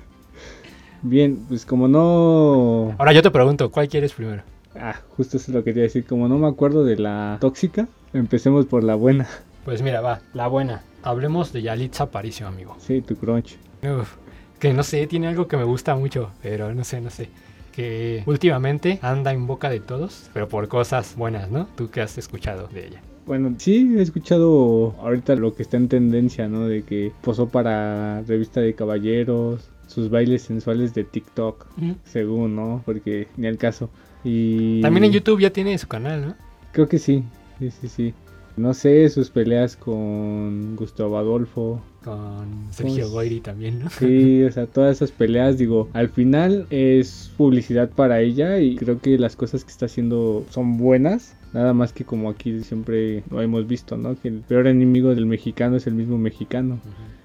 Bien, 1.04 1.44
pues 1.48 1.66
como 1.66 1.86
no... 1.86 2.94
Ahora 2.98 3.12
yo 3.12 3.20
te 3.20 3.30
pregunto, 3.30 3.70
¿cuál 3.70 3.88
quieres 3.88 4.14
primero? 4.14 4.42
Ah, 4.74 4.96
justo 5.16 5.36
eso 5.36 5.50
es 5.50 5.54
lo 5.54 5.62
que 5.62 5.70
quería 5.70 5.82
decir. 5.84 6.06
Como 6.06 6.28
no 6.28 6.38
me 6.38 6.48
acuerdo 6.48 6.82
de 6.82 6.96
la 6.96 7.36
tóxica, 7.42 7.86
empecemos 8.14 8.64
por 8.64 8.82
la 8.82 8.94
buena. 8.94 9.28
Pues 9.66 9.82
mira, 9.82 10.00
va, 10.00 10.20
la 10.32 10.46
buena. 10.46 10.82
Hablemos 11.02 11.52
de 11.52 11.60
Yalitza 11.60 12.04
Aparicio, 12.04 12.46
amigo. 12.46 12.74
Sí, 12.78 13.02
tu 13.02 13.16
crunch. 13.16 13.58
Uf, 13.82 14.14
que 14.58 14.72
no 14.72 14.82
sé, 14.82 15.06
tiene 15.06 15.28
algo 15.28 15.46
que 15.46 15.58
me 15.58 15.64
gusta 15.64 15.94
mucho, 15.94 16.30
pero 16.42 16.74
no 16.74 16.84
sé, 16.84 17.02
no 17.02 17.10
sé. 17.10 17.28
Que 17.72 18.22
últimamente 18.24 18.98
anda 19.02 19.32
en 19.32 19.46
boca 19.46 19.68
de 19.68 19.80
todos, 19.80 20.30
pero 20.32 20.48
por 20.48 20.68
cosas 20.68 21.16
buenas, 21.16 21.50
¿no? 21.50 21.68
Tú 21.76 21.90
que 21.90 22.00
has 22.00 22.16
escuchado 22.16 22.68
de 22.68 22.86
ella. 22.86 23.02
Bueno, 23.26 23.54
sí, 23.58 23.94
he 23.98 24.02
escuchado 24.02 24.94
ahorita 25.00 25.34
lo 25.36 25.54
que 25.54 25.62
está 25.62 25.76
en 25.76 25.88
tendencia, 25.88 26.48
¿no? 26.48 26.66
De 26.66 26.82
que 26.82 27.12
posó 27.22 27.48
para 27.48 28.22
revista 28.22 28.60
de 28.60 28.74
caballeros, 28.74 29.70
sus 29.86 30.10
bailes 30.10 30.42
sensuales 30.42 30.94
de 30.94 31.04
TikTok, 31.04 31.66
según, 32.04 32.56
¿no? 32.56 32.82
Porque 32.84 33.28
ni 33.36 33.46
al 33.46 33.58
caso. 33.58 33.90
Y... 34.24 34.80
También 34.82 35.04
en 35.04 35.12
YouTube 35.12 35.40
ya 35.40 35.50
tiene 35.50 35.76
su 35.78 35.86
canal, 35.86 36.26
¿no? 36.26 36.34
Creo 36.72 36.88
que 36.88 36.98
sí, 36.98 37.22
sí, 37.58 37.70
sí, 37.70 37.88
sí. 37.88 38.14
No 38.56 38.72
sé, 38.72 39.08
sus 39.08 39.30
peleas 39.30 39.76
con 39.76 40.76
Gustavo 40.76 41.18
Adolfo. 41.18 41.82
Con 42.04 42.68
Sergio 42.70 43.04
Pues- 43.04 43.10
Goyri 43.10 43.40
también, 43.40 43.80
¿no? 43.80 43.90
Sí, 43.90 44.44
o 44.44 44.52
sea, 44.52 44.66
todas 44.66 44.96
esas 44.96 45.10
peleas, 45.10 45.58
digo, 45.58 45.88
al 45.92 46.08
final 46.08 46.66
es 46.70 47.32
publicidad 47.36 47.90
para 47.90 48.20
ella 48.20 48.60
y 48.60 48.76
creo 48.76 49.00
que 49.00 49.18
las 49.18 49.34
cosas 49.34 49.64
que 49.64 49.70
está 49.72 49.86
haciendo 49.86 50.44
son 50.50 50.76
buenas. 50.76 51.34
Nada 51.52 51.72
más 51.72 51.92
que 51.92 52.04
como 52.04 52.30
aquí 52.30 52.62
siempre 52.62 53.24
lo 53.30 53.40
hemos 53.42 53.66
visto, 53.66 53.96
¿no? 53.96 54.20
Que 54.20 54.28
el 54.28 54.40
peor 54.40 54.66
enemigo 54.68 55.14
del 55.14 55.26
mexicano 55.26 55.76
es 55.76 55.86
el 55.86 55.94
mismo 55.94 56.16
mexicano. 56.18 56.78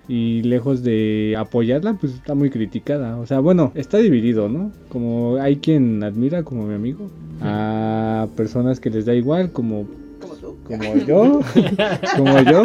Y 0.10 0.42
lejos 0.42 0.82
de 0.84 1.36
apoyarla, 1.38 1.94
pues 1.94 2.14
está 2.16 2.34
muy 2.34 2.50
criticada. 2.50 3.18
O 3.18 3.28
sea, 3.28 3.40
bueno, 3.40 3.72
está 3.76 4.00
dividido, 4.00 4.50
¿no? 4.50 4.72
Como 4.90 5.38
hay 5.38 5.58
quien 5.58 6.04
admira, 6.04 6.44
como 6.44 6.66
mi 6.66 6.74
amigo, 6.74 7.10
a 7.42 8.28
personas 8.36 8.80
que 8.80 8.90
les 8.90 9.06
da 9.06 9.14
igual, 9.14 9.52
como, 9.52 9.86
Como 10.20 10.34
tú. 10.36 10.58
como 10.66 10.96
yo, 10.98 11.42
como 12.18 12.42
yo. 12.42 12.64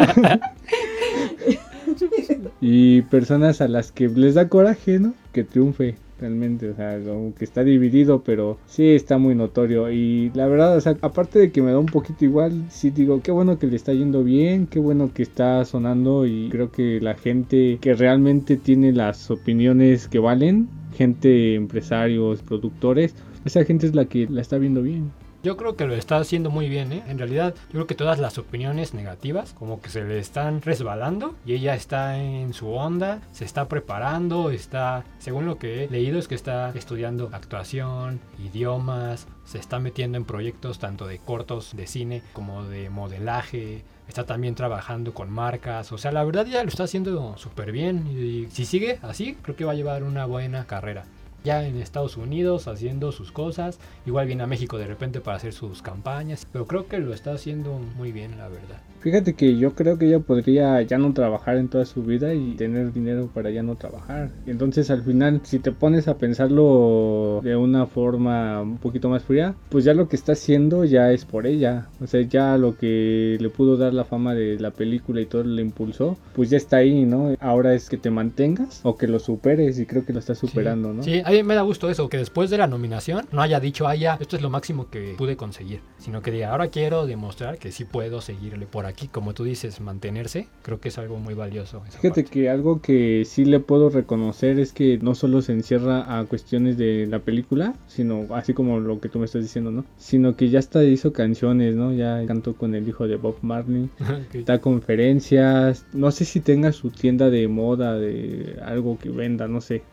y 2.61 3.03
personas 3.03 3.61
a 3.61 3.67
las 3.67 3.91
que 3.91 4.09
les 4.09 4.33
da 4.33 4.49
coraje, 4.49 4.99
¿no? 4.99 5.13
Que 5.31 5.43
triunfe 5.43 5.95
realmente, 6.19 6.69
o 6.69 6.75
sea, 6.75 6.99
como 7.03 7.33
que 7.35 7.45
está 7.45 7.63
dividido, 7.63 8.23
pero 8.23 8.57
sí 8.65 8.89
está 8.89 9.17
muy 9.17 9.35
notorio. 9.35 9.91
Y 9.91 10.31
la 10.33 10.47
verdad, 10.47 10.77
o 10.77 10.81
sea, 10.81 10.95
aparte 11.01 11.39
de 11.39 11.51
que 11.51 11.61
me 11.61 11.71
da 11.71 11.79
un 11.79 11.85
poquito 11.85 12.25
igual, 12.25 12.65
sí 12.69 12.89
digo, 12.89 13.21
qué 13.21 13.31
bueno 13.31 13.59
que 13.59 13.67
le 13.67 13.75
está 13.75 13.93
yendo 13.93 14.23
bien, 14.23 14.67
qué 14.67 14.79
bueno 14.79 15.11
que 15.13 15.23
está 15.23 15.63
sonando 15.65 16.25
y 16.25 16.49
creo 16.49 16.71
que 16.71 16.99
la 17.01 17.15
gente 17.15 17.77
que 17.81 17.93
realmente 17.93 18.57
tiene 18.57 18.91
las 18.93 19.29
opiniones 19.31 20.07
que 20.07 20.19
valen, 20.19 20.67
gente, 20.95 21.55
empresarios, 21.55 22.41
productores, 22.41 23.15
esa 23.43 23.63
gente 23.63 23.85
es 23.85 23.95
la 23.95 24.05
que 24.05 24.27
la 24.29 24.41
está 24.41 24.57
viendo 24.57 24.81
bien. 24.81 25.11
Yo 25.45 25.57
creo 25.57 25.75
que 25.75 25.85
lo 25.85 25.93
está 25.93 26.17
haciendo 26.17 26.49
muy 26.49 26.69
bien, 26.69 26.91
¿eh? 26.91 27.03
En 27.07 27.19
realidad, 27.19 27.53
yo 27.67 27.73
creo 27.73 27.85
que 27.85 27.93
todas 27.93 28.17
las 28.17 28.39
opiniones 28.39 28.95
negativas 28.95 29.53
como 29.53 29.79
que 29.79 29.91
se 29.91 30.03
le 30.03 30.17
están 30.17 30.63
resbalando 30.63 31.35
y 31.45 31.53
ella 31.53 31.75
está 31.75 32.17
en 32.17 32.51
su 32.55 32.71
onda, 32.71 33.21
se 33.31 33.45
está 33.45 33.67
preparando, 33.67 34.49
está, 34.49 35.03
según 35.19 35.45
lo 35.45 35.59
que 35.59 35.83
he 35.83 35.87
leído, 35.87 36.17
es 36.17 36.27
que 36.27 36.33
está 36.33 36.71
estudiando 36.71 37.29
actuación, 37.31 38.19
idiomas, 38.39 39.27
se 39.43 39.59
está 39.59 39.77
metiendo 39.77 40.17
en 40.17 40.25
proyectos 40.25 40.79
tanto 40.79 41.05
de 41.05 41.19
cortos 41.19 41.75
de 41.75 41.85
cine 41.85 42.23
como 42.33 42.63
de 42.63 42.89
modelaje. 42.89 43.83
Está 44.07 44.23
también 44.23 44.55
trabajando 44.55 45.13
con 45.13 45.29
marcas. 45.29 45.91
O 45.91 45.99
sea, 45.99 46.11
la 46.11 46.23
verdad 46.23 46.47
ya 46.47 46.63
lo 46.63 46.69
está 46.69 46.85
haciendo 46.85 47.37
súper 47.37 47.71
bien. 47.71 48.07
Y 48.07 48.47
si 48.49 48.65
sigue 48.65 48.97
así, 49.03 49.37
creo 49.43 49.55
que 49.55 49.65
va 49.65 49.73
a 49.73 49.75
llevar 49.75 50.01
una 50.01 50.25
buena 50.25 50.65
carrera 50.65 51.05
ya 51.45 51.65
en 51.65 51.79
Estados 51.79 52.17
Unidos 52.17 52.67
haciendo 52.67 53.13
sus 53.13 53.31
cosas. 53.31 53.79
Igual 54.05 54.27
viene 54.27 54.43
a 54.43 54.47
México 54.47 54.77
de 54.77 54.87
repente 54.87 55.21
para 55.21 55.37
hacer 55.37 55.53
sus 55.53 55.81
campañas. 55.81 56.45
Pero 56.51 56.65
creo 56.65 56.87
que 56.87 56.97
lo 56.97 57.13
está 57.13 57.33
haciendo 57.33 57.79
muy 57.95 58.11
bien, 58.11 58.37
la 58.37 58.49
verdad. 58.49 58.81
Fíjate 58.99 59.35
que 59.35 59.55
yo 59.57 59.75
creo 59.75 59.99
que 59.99 60.07
ella 60.07 60.19
podría 60.19 60.81
ya 60.81 60.97
no 60.97 61.13
trabajar 61.13 61.57
en 61.57 61.67
toda 61.67 61.85
su 61.85 62.01
vida 62.01 62.33
y 62.33 62.55
tener 62.55 62.91
dinero 62.91 63.29
para 63.31 63.51
ya 63.51 63.61
no 63.61 63.75
trabajar. 63.75 64.31
Entonces 64.47 64.89
al 64.89 65.03
final, 65.03 65.41
si 65.43 65.59
te 65.59 65.71
pones 65.71 66.07
a 66.07 66.17
pensarlo 66.17 67.39
de 67.43 67.55
una 67.55 67.85
forma 67.85 68.61
un 68.61 68.77
poquito 68.77 69.09
más 69.09 69.23
fría, 69.23 69.53
pues 69.69 69.85
ya 69.85 69.93
lo 69.93 70.09
que 70.09 70.15
está 70.15 70.31
haciendo 70.31 70.85
ya 70.85 71.11
es 71.11 71.23
por 71.23 71.45
ella. 71.45 71.87
O 72.01 72.07
sea, 72.07 72.21
ya 72.21 72.57
lo 72.57 72.77
que 72.77 73.37
le 73.39 73.49
pudo 73.49 73.77
dar 73.77 73.93
la 73.93 74.05
fama 74.05 74.33
de 74.33 74.59
la 74.59 74.71
película 74.71 75.21
y 75.21 75.27
todo 75.27 75.43
le 75.43 75.61
impulsó, 75.61 76.17
pues 76.33 76.49
ya 76.49 76.57
está 76.57 76.77
ahí, 76.77 77.05
¿no? 77.05 77.35
Ahora 77.39 77.75
es 77.75 77.89
que 77.89 77.97
te 77.97 78.09
mantengas 78.09 78.81
o 78.81 78.97
que 78.97 79.07
lo 79.07 79.19
superes 79.19 79.77
y 79.77 79.85
creo 79.85 80.03
que 80.03 80.13
lo 80.13 80.19
está 80.19 80.33
superando, 80.33 80.89
sí. 80.89 80.97
¿no? 80.97 81.03
Sí, 81.03 81.21
a 81.23 81.29
mí 81.29 81.43
me 81.43 81.53
da 81.53 81.61
gusto 81.61 81.91
eso, 81.91 82.09
que 82.09 82.17
después 82.17 82.49
de 82.49 82.57
la 82.57 82.65
nominación 82.65 83.27
no 83.31 83.43
haya 83.43 83.59
dicho, 83.59 83.87
ah, 83.87 83.95
ya, 83.95 84.17
esto 84.19 84.35
es 84.35 84.41
lo 84.41 84.49
máximo 84.49 84.89
que 84.89 85.13
pude 85.15 85.37
conseguir, 85.37 85.81
sino 85.99 86.23
que 86.23 86.31
diga, 86.31 86.49
ahora 86.49 86.69
quiero 86.69 87.05
demostrar 87.05 87.59
que 87.59 87.71
sí 87.71 87.85
puedo 87.85 88.21
seguirle 88.21 88.65
por 88.65 88.87
aquí 88.87 88.94
aquí, 88.95 89.09
como 89.09 89.33
tú 89.33 89.43
dices, 89.43 89.81
mantenerse, 89.81 90.47
creo 90.61 90.79
que 90.79 90.87
es 90.87 90.97
algo 90.97 91.17
muy 91.17 91.33
valioso. 91.33 91.81
Fíjate 91.81 92.23
parte. 92.23 92.23
que 92.23 92.49
algo 92.49 92.81
que 92.81 93.23
sí 93.25 93.43
le 93.43 93.59
puedo 93.59 93.89
reconocer 93.89 94.57
es 94.57 94.71
que 94.71 94.97
no 94.99 95.15
solo 95.15 95.41
se 95.41 95.51
encierra 95.51 96.17
a 96.17 96.23
cuestiones 96.23 96.77
de 96.77 97.05
la 97.05 97.19
película, 97.19 97.75
sino 97.87 98.33
así 98.33 98.53
como 98.53 98.79
lo 98.79 99.01
que 99.01 99.09
tú 99.09 99.19
me 99.19 99.25
estás 99.25 99.43
diciendo, 99.43 99.69
¿no? 99.69 99.83
Sino 99.97 100.37
que 100.37 100.49
ya 100.49 100.59
hasta 100.59 100.81
hizo 100.85 101.11
canciones, 101.11 101.75
¿no? 101.75 101.91
Ya 101.93 102.25
cantó 102.25 102.55
con 102.55 102.73
el 102.73 102.87
hijo 102.87 103.05
de 103.07 103.17
Bob 103.17 103.35
Marley, 103.41 103.89
da 104.45 104.59
conferencias, 104.59 105.85
no 105.91 106.11
sé 106.11 106.23
si 106.23 106.39
tenga 106.39 106.71
su 106.71 106.89
tienda 106.89 107.29
de 107.29 107.49
moda, 107.49 107.95
de 107.95 108.57
algo 108.63 108.97
que 108.97 109.09
venda, 109.09 109.47
no 109.49 109.59
sé. 109.59 109.83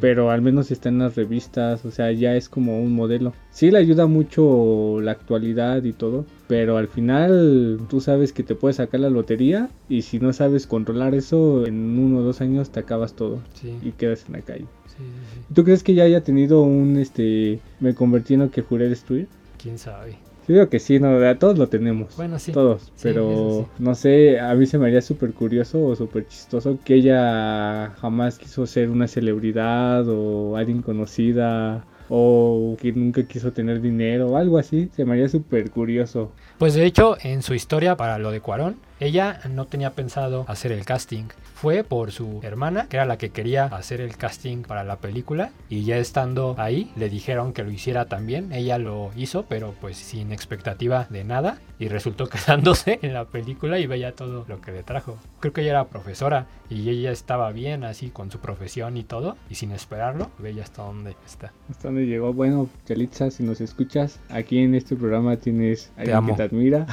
Pero 0.00 0.30
al 0.30 0.40
menos 0.42 0.70
está 0.70 0.88
en 0.88 0.98
las 0.98 1.14
revistas, 1.16 1.84
o 1.84 1.90
sea, 1.90 2.10
ya 2.12 2.34
es 2.36 2.48
como 2.48 2.80
un 2.82 2.94
modelo. 2.94 3.32
Sí 3.50 3.70
le 3.70 3.78
ayuda 3.78 4.06
mucho 4.06 5.00
la 5.02 5.12
actualidad 5.12 5.82
y 5.84 5.92
todo, 5.92 6.24
pero 6.48 6.76
al 6.78 6.88
final 6.88 7.80
tú 7.88 8.00
sabes 8.00 8.32
que 8.32 8.42
te 8.42 8.54
puedes 8.54 8.76
sacar 8.76 9.00
la 9.00 9.10
lotería 9.10 9.68
y 9.88 10.02
si 10.02 10.18
no 10.18 10.32
sabes 10.32 10.66
controlar 10.66 11.14
eso, 11.14 11.66
en 11.66 11.98
uno 11.98 12.18
o 12.18 12.22
dos 12.22 12.40
años 12.40 12.70
te 12.70 12.80
acabas 12.80 13.14
todo 13.14 13.40
Sí, 13.54 13.76
y 13.82 13.92
quedas 13.92 14.24
en 14.26 14.32
la 14.32 14.40
calle. 14.40 14.64
sí, 14.86 14.96
sí, 14.98 15.04
sí. 15.48 15.54
¿Tú 15.54 15.64
crees 15.64 15.82
que 15.82 15.94
ya 15.94 16.04
haya 16.04 16.22
tenido 16.22 16.62
un, 16.62 16.96
este, 16.96 17.60
me 17.80 17.94
convertí 17.94 18.34
en 18.34 18.40
lo 18.40 18.50
que 18.50 18.62
juré 18.62 18.88
destruir? 18.88 19.28
¿Quién 19.62 19.78
sabe? 19.78 20.16
Yo 20.50 20.54
digo 20.54 20.68
que 20.68 20.80
sí, 20.80 20.98
no, 20.98 21.24
a 21.24 21.38
todos 21.38 21.56
lo 21.58 21.68
tenemos. 21.68 22.16
Bueno, 22.16 22.40
sí. 22.40 22.50
Todos, 22.50 22.90
Sí, 22.96 23.02
pero 23.04 23.68
no 23.78 23.94
sé, 23.94 24.40
a 24.40 24.52
mí 24.56 24.66
se 24.66 24.78
me 24.78 24.88
haría 24.88 25.00
súper 25.00 25.32
curioso 25.32 25.80
o 25.86 25.94
súper 25.94 26.26
chistoso 26.26 26.76
que 26.84 26.94
ella 26.94 27.92
jamás 28.00 28.36
quiso 28.36 28.66
ser 28.66 28.90
una 28.90 29.06
celebridad 29.06 30.08
o 30.08 30.56
alguien 30.56 30.82
conocida 30.82 31.84
o 32.08 32.76
que 32.80 32.90
nunca 32.90 33.22
quiso 33.22 33.52
tener 33.52 33.80
dinero 33.80 34.30
o 34.30 34.36
algo 34.36 34.58
así, 34.58 34.90
se 34.96 35.04
me 35.04 35.12
haría 35.12 35.28
súper 35.28 35.70
curioso. 35.70 36.32
Pues 36.58 36.74
de 36.74 36.84
hecho, 36.84 37.16
en 37.22 37.42
su 37.42 37.54
historia 37.54 37.96
para 37.96 38.18
lo 38.18 38.32
de 38.32 38.40
Cuarón, 38.40 38.74
ella 39.00 39.40
no 39.50 39.66
tenía 39.66 39.92
pensado 39.92 40.44
hacer 40.46 40.72
el 40.72 40.84
casting. 40.84 41.24
Fue 41.54 41.84
por 41.84 42.12
su 42.12 42.40
hermana, 42.42 42.86
que 42.88 42.96
era 42.96 43.06
la 43.06 43.18
que 43.18 43.30
quería 43.30 43.64
hacer 43.64 44.00
el 44.00 44.16
casting 44.16 44.62
para 44.62 44.84
la 44.84 44.96
película. 44.96 45.50
Y 45.68 45.84
ya 45.84 45.96
estando 45.98 46.54
ahí, 46.58 46.90
le 46.96 47.08
dijeron 47.10 47.52
que 47.52 47.62
lo 47.64 47.70
hiciera 47.70 48.06
también. 48.06 48.52
Ella 48.52 48.78
lo 48.78 49.10
hizo, 49.16 49.44
pero 49.48 49.74
pues 49.80 49.96
sin 49.96 50.32
expectativa 50.32 51.06
de 51.10 51.24
nada. 51.24 51.58
Y 51.78 51.88
resultó 51.88 52.26
quedándose 52.30 52.98
en 53.02 53.14
la 53.14 53.24
película 53.24 53.78
y 53.78 53.86
veía 53.86 54.14
todo 54.14 54.44
lo 54.48 54.60
que 54.60 54.72
le 54.72 54.82
trajo. 54.82 55.16
Creo 55.40 55.52
que 55.52 55.62
ella 55.62 55.70
era 55.70 55.84
profesora 55.88 56.46
y 56.68 56.88
ella 56.88 57.10
estaba 57.10 57.50
bien 57.52 57.84
así 57.84 58.10
con 58.10 58.30
su 58.30 58.38
profesión 58.38 58.96
y 58.96 59.02
todo. 59.04 59.36
Y 59.48 59.54
sin 59.54 59.72
esperarlo, 59.72 60.30
veía 60.38 60.62
hasta 60.62 60.82
dónde 60.82 61.16
está. 61.26 61.52
Hasta 61.70 61.88
dónde 61.88 62.06
llegó. 62.06 62.32
Bueno, 62.32 62.68
Yalitza, 62.86 63.30
si 63.30 63.42
nos 63.42 63.60
escuchas, 63.60 64.20
aquí 64.28 64.58
en 64.58 64.74
este 64.74 64.94
programa 64.96 65.36
tienes 65.36 65.90
a 65.96 66.00
alguien 66.00 66.16
amo. 66.16 66.28
que 66.28 66.36
te 66.36 66.42
admira 66.42 66.86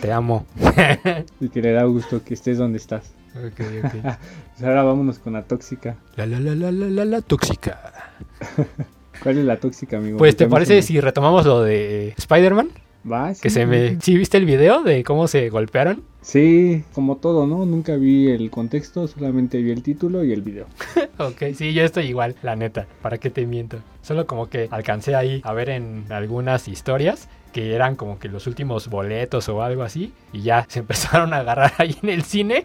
Te 0.00 0.12
amo. 0.12 0.46
y 1.40 1.48
que 1.48 1.62
le 1.62 1.72
da 1.72 1.84
gusto 1.84 2.22
que 2.24 2.34
estés 2.34 2.58
donde 2.58 2.78
estás. 2.78 3.12
Ok, 3.36 3.60
ok. 3.84 4.14
Pues 4.54 4.68
ahora 4.68 4.84
vámonos 4.84 5.18
con 5.18 5.32
la 5.32 5.42
tóxica. 5.42 5.96
La 6.14 6.26
la 6.26 6.38
la 6.38 6.54
la 6.54 6.70
la 6.70 6.86
la 6.86 7.04
la 7.04 7.20
tóxica. 7.22 8.14
¿Cuál 9.22 9.38
es 9.38 9.44
la 9.44 9.56
tóxica, 9.56 9.96
amigo? 9.96 10.18
Pues, 10.18 10.36
¿te 10.36 10.46
parece 10.46 10.82
si 10.82 11.00
retomamos 11.00 11.44
lo 11.46 11.62
de 11.62 12.14
Spider-Man? 12.16 12.68
Va, 13.10 13.32
Que 13.34 13.50
se 13.50 13.66
me... 13.66 14.00
¿Sí 14.00 14.16
viste 14.16 14.38
el 14.38 14.46
video 14.46 14.82
de 14.82 15.04
cómo 15.04 15.28
se 15.28 15.50
golpearon? 15.50 16.02
Sí, 16.22 16.84
como 16.94 17.16
todo, 17.16 17.46
¿no? 17.46 17.66
Nunca 17.66 17.96
vi 17.96 18.30
el 18.30 18.50
contexto, 18.50 19.06
solamente 19.08 19.60
vi 19.60 19.72
el 19.72 19.82
título 19.82 20.24
y 20.24 20.32
el 20.32 20.40
video. 20.40 20.66
ok, 21.18 21.54
sí, 21.54 21.74
yo 21.74 21.82
estoy 21.82 22.06
igual, 22.06 22.34
la 22.42 22.56
neta. 22.56 22.86
¿Para 23.02 23.18
qué 23.18 23.28
te 23.28 23.44
miento? 23.44 23.78
Solo 24.00 24.26
como 24.26 24.48
que 24.48 24.68
alcancé 24.70 25.14
ahí 25.14 25.42
a 25.44 25.52
ver 25.52 25.68
en 25.68 26.06
algunas 26.10 26.66
historias 26.66 27.28
que 27.54 27.72
eran 27.72 27.94
como 27.94 28.18
que 28.18 28.28
los 28.28 28.48
últimos 28.48 28.88
boletos 28.88 29.48
o 29.48 29.62
algo 29.62 29.84
así. 29.84 30.12
Y 30.32 30.42
ya 30.42 30.66
se 30.68 30.80
empezaron 30.80 31.32
a 31.32 31.38
agarrar 31.38 31.72
ahí 31.78 31.96
en 32.02 32.08
el 32.08 32.22
cine. 32.24 32.64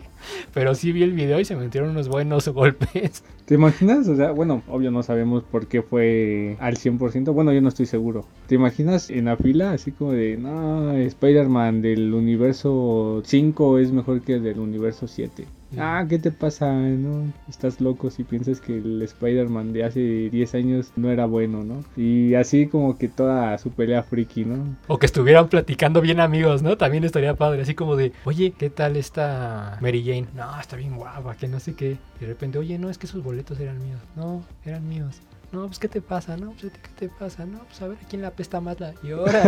Pero 0.51 0.73
sí 0.73 0.91
vi 0.91 1.03
el 1.03 1.13
video 1.13 1.39
y 1.39 1.45
se 1.45 1.55
metieron 1.55 1.91
unos 1.91 2.09
buenos 2.09 2.47
golpes. 2.49 3.23
¿Te 3.45 3.53
imaginas? 3.53 4.07
O 4.07 4.15
sea, 4.15 4.31
bueno, 4.31 4.63
obvio 4.67 4.89
no 4.89 5.03
sabemos 5.03 5.43
por 5.43 5.67
qué 5.67 5.83
fue 5.83 6.57
al 6.59 6.75
100%. 6.75 7.31
Bueno, 7.31 7.53
yo 7.53 7.61
no 7.61 7.69
estoy 7.69 7.85
seguro. 7.85 8.25
¿Te 8.47 8.55
imaginas 8.55 9.11
en 9.11 9.25
la 9.25 9.37
fila 9.37 9.73
así 9.73 9.91
como 9.91 10.11
de, 10.11 10.37
no, 10.37 10.91
Spider-Man 10.93 11.83
del 11.83 12.11
universo 12.15 13.21
5 13.23 13.77
es 13.77 13.91
mejor 13.91 14.21
que 14.21 14.33
el 14.33 14.43
del 14.43 14.59
universo 14.59 15.07
7? 15.07 15.45
Ah, 15.77 16.05
¿qué 16.07 16.19
te 16.19 16.31
pasa? 16.31 16.71
¿No? 16.73 17.31
Estás 17.47 17.79
loco 17.79 18.09
si 18.09 18.23
piensas 18.23 18.59
que 18.59 18.77
el 18.77 19.01
Spider-Man 19.01 19.73
de 19.73 19.83
hace 19.83 20.29
10 20.29 20.55
años 20.55 20.91
no 20.95 21.11
era 21.11 21.25
bueno, 21.25 21.63
¿no? 21.63 21.83
Y 21.95 22.33
así 22.35 22.67
como 22.67 22.97
que 22.97 23.07
toda 23.07 23.57
su 23.57 23.71
pelea 23.71 24.03
friki, 24.03 24.45
¿no? 24.45 24.75
O 24.87 24.97
que 24.97 25.05
estuvieran 25.05 25.47
platicando 25.49 26.01
bien 26.01 26.19
amigos, 26.19 26.63
¿no? 26.63 26.77
También 26.77 27.03
estaría 27.03 27.35
padre. 27.35 27.61
Así 27.61 27.75
como 27.75 27.95
de, 27.95 28.11
oye, 28.25 28.51
¿qué 28.57 28.69
tal 28.69 28.97
esta 28.97 29.77
Mary 29.81 30.03
Jane? 30.03 30.27
No, 30.35 30.59
está 30.59 30.75
bien 30.75 30.95
guapa, 30.95 31.35
que 31.35 31.47
no 31.47 31.59
sé 31.59 31.75
qué. 31.75 31.97
Y 32.17 32.21
de 32.21 32.27
repente, 32.27 32.57
oye, 32.57 32.77
no, 32.79 32.89
es 32.89 32.97
que 32.97 33.05
esos 33.05 33.23
boletos 33.23 33.59
eran 33.59 33.77
míos. 33.83 33.99
No, 34.15 34.43
eran 34.65 34.87
míos. 34.87 35.21
No, 35.51 35.65
pues, 35.65 35.79
¿qué 35.79 35.87
te 35.87 35.99
pasa? 36.01 36.37
No, 36.37 36.51
pues, 36.51 36.65
¿a 36.65 36.69
ti 36.69 36.79
¿qué 36.83 37.07
te 37.07 37.09
pasa? 37.19 37.45
No, 37.45 37.59
pues, 37.67 37.81
a 37.81 37.87
ver, 37.87 37.97
¿a 38.03 38.07
quién 38.07 38.21
le 38.21 38.27
apesta 38.27 38.61
más 38.61 38.79
la 38.79 38.93
llora? 39.03 39.41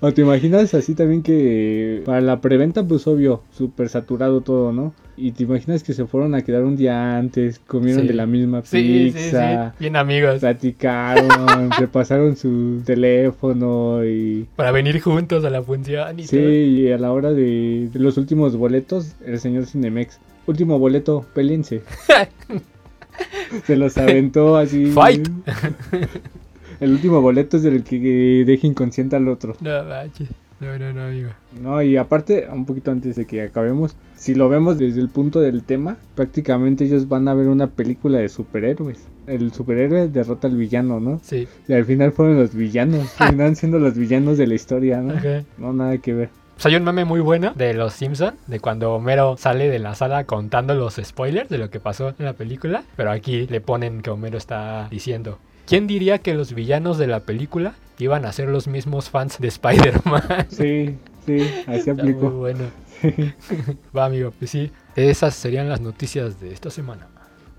O 0.00 0.12
te 0.12 0.22
imaginas 0.22 0.74
así 0.74 0.94
también 0.94 1.22
que 1.22 2.02
para 2.04 2.20
la 2.20 2.40
preventa, 2.40 2.82
pues 2.84 3.06
obvio, 3.06 3.42
súper 3.52 3.88
saturado 3.88 4.40
todo, 4.40 4.72
¿no? 4.72 4.92
Y 5.16 5.32
te 5.32 5.42
imaginas 5.44 5.82
que 5.82 5.92
se 5.94 6.06
fueron 6.06 6.34
a 6.34 6.42
quedar 6.42 6.62
un 6.64 6.76
día 6.76 7.16
antes, 7.16 7.58
comieron 7.60 8.02
Sí. 8.02 8.08
de 8.08 8.14
la 8.14 8.26
misma 8.26 8.62
sí, 8.64 8.78
sí, 8.78 9.10
sí. 9.10 9.18
pizza, 9.18 9.74
Bien 9.80 9.96
amigos. 9.96 10.40
platicaron, 10.40 11.70
se 11.76 11.88
pasaron 11.88 12.36
su 12.36 12.82
teléfono 12.84 14.04
y... 14.04 14.46
Para 14.56 14.70
venir 14.72 15.00
juntos 15.00 15.44
a 15.44 15.50
la 15.50 15.62
función 15.62 16.18
y 16.20 16.24
Sí, 16.24 16.36
y 16.38 16.92
a 16.92 16.98
la 16.98 17.12
hora 17.12 17.30
de, 17.32 17.88
de 17.92 17.98
los 17.98 18.16
últimos 18.16 18.56
boletos, 18.56 19.14
el 19.26 19.38
señor 19.40 19.66
Cinemex, 19.66 20.18
último 20.46 20.78
boleto, 20.78 21.24
pélense. 21.34 21.82
se 23.64 23.76
los 23.76 23.96
aventó 23.98 24.56
así. 24.56 24.86
Fight. 24.86 25.28
El 26.80 26.92
último 26.92 27.20
boleto 27.20 27.56
es 27.56 27.64
del 27.64 27.82
que 27.82 28.44
deja 28.46 28.66
inconsciente 28.66 29.16
al 29.16 29.28
otro. 29.28 29.56
No, 29.60 29.84
manches. 29.84 30.28
No, 30.60 30.76
no, 30.76 30.92
no, 30.92 31.02
amigo. 31.04 31.30
No, 31.60 31.82
y 31.82 31.96
aparte, 31.96 32.48
un 32.52 32.66
poquito 32.66 32.90
antes 32.90 33.14
de 33.14 33.26
que 33.26 33.42
acabemos, 33.42 33.94
si 34.16 34.34
lo 34.34 34.48
vemos 34.48 34.76
desde 34.76 35.00
el 35.00 35.08
punto 35.08 35.40
del 35.40 35.62
tema, 35.62 35.98
prácticamente 36.16 36.84
ellos 36.84 37.08
van 37.08 37.28
a 37.28 37.34
ver 37.34 37.46
una 37.46 37.68
película 37.68 38.18
de 38.18 38.28
superhéroes. 38.28 39.06
El 39.28 39.52
superhéroe 39.52 40.08
derrota 40.08 40.48
al 40.48 40.56
villano, 40.56 40.98
¿no? 40.98 41.20
Sí. 41.22 41.46
Y 41.68 41.72
al 41.74 41.84
final 41.84 42.10
fueron 42.10 42.38
los 42.38 42.54
villanos, 42.54 43.14
terminan 43.18 43.54
siendo 43.54 43.78
los 43.78 43.96
villanos 43.96 44.36
de 44.36 44.46
la 44.48 44.54
historia, 44.54 45.00
¿no? 45.00 45.14
Ajá. 45.14 45.44
No, 45.58 45.72
nada 45.72 45.98
que 45.98 46.14
ver. 46.14 46.30
Pues 46.58 46.66
hay 46.66 46.74
un 46.74 46.82
meme 46.82 47.04
muy 47.04 47.20
bueno 47.20 47.52
de 47.54 47.72
los 47.72 47.92
Simpson, 47.92 48.34
de 48.48 48.58
cuando 48.58 48.92
Homero 48.92 49.36
sale 49.36 49.68
de 49.70 49.78
la 49.78 49.94
sala 49.94 50.24
contando 50.24 50.74
los 50.74 50.96
spoilers 51.00 51.48
de 51.48 51.56
lo 51.56 51.70
que 51.70 51.78
pasó 51.78 52.08
en 52.18 52.24
la 52.24 52.32
película, 52.32 52.82
pero 52.96 53.12
aquí 53.12 53.46
le 53.46 53.60
ponen 53.60 54.02
que 54.02 54.10
Homero 54.10 54.36
está 54.36 54.88
diciendo, 54.90 55.38
¿quién 55.68 55.86
diría 55.86 56.18
que 56.18 56.34
los 56.34 56.52
villanos 56.54 56.98
de 56.98 57.06
la 57.06 57.20
película 57.20 57.74
iban 58.00 58.24
a 58.24 58.32
ser 58.32 58.48
los 58.48 58.66
mismos 58.66 59.08
fans 59.08 59.38
de 59.38 59.46
Spider-Man? 59.46 60.22
Sí, 60.48 60.96
sí, 61.24 61.42
así 61.68 61.90
Está 61.90 61.94
muy 61.94 62.00
aplicó. 62.02 62.30
bueno. 62.30 62.64
Va, 63.96 64.06
amigo, 64.06 64.32
pues 64.36 64.50
sí, 64.50 64.72
esas 64.96 65.36
serían 65.36 65.68
las 65.68 65.80
noticias 65.80 66.40
de 66.40 66.52
esta 66.52 66.70
semana. 66.70 67.06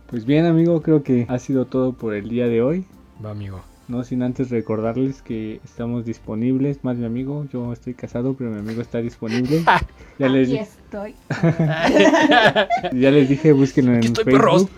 Pues 0.07 0.25
bien, 0.25 0.45
amigo, 0.45 0.81
creo 0.81 1.03
que 1.03 1.25
ha 1.29 1.39
sido 1.39 1.63
todo 1.63 1.93
por 1.93 2.13
el 2.15 2.27
día 2.27 2.47
de 2.47 2.62
hoy. 2.62 2.85
Va, 3.23 3.31
amigo. 3.31 3.62
No 3.89 4.04
sin 4.04 4.21
antes 4.21 4.52
recordarles 4.52 5.23
que 5.23 5.60
estamos 5.65 6.06
disponibles, 6.06 6.84
más 6.84 6.95
mi 6.97 7.08
amigo, 7.08 7.47
yo 7.52 7.73
estoy 7.73 7.95
casado, 7.95 8.36
pero 8.36 8.52
mi 8.52 8.60
amigo 8.60 8.82
está 8.82 8.99
disponible. 8.99 9.63
Ya 10.19 10.28
les, 10.28 10.49
Aquí 10.49 10.58
estoy. 10.58 11.15
ya 12.99 13.10
les 13.10 13.30
dije, 13.30 13.54
búsquenlo 13.54 13.93
en 13.93 14.04
estoy, 14.04 14.25
Facebook. 14.25 14.69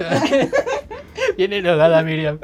Viene 1.37 1.57
enojada, 1.57 2.03
Miriam. 2.03 2.37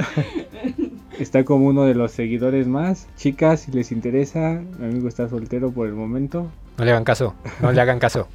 Está 1.19 1.45
como 1.45 1.67
uno 1.67 1.84
de 1.84 1.93
los 1.93 2.12
seguidores 2.12 2.67
más. 2.67 3.08
Chicas, 3.17 3.60
si 3.60 3.71
les 3.71 3.91
interesa, 3.91 4.63
mi 4.80 4.86
amigo 4.88 5.08
está 5.08 5.30
soltero 5.30 5.69
por 5.69 5.86
el 5.86 5.93
momento. 5.93 6.49
No 6.80 6.86
le 6.86 6.89
hagan 6.89 7.03
caso, 7.03 7.36
no 7.62 7.71
le 7.71 7.80
hagan 7.80 7.99
caso. 7.99 8.27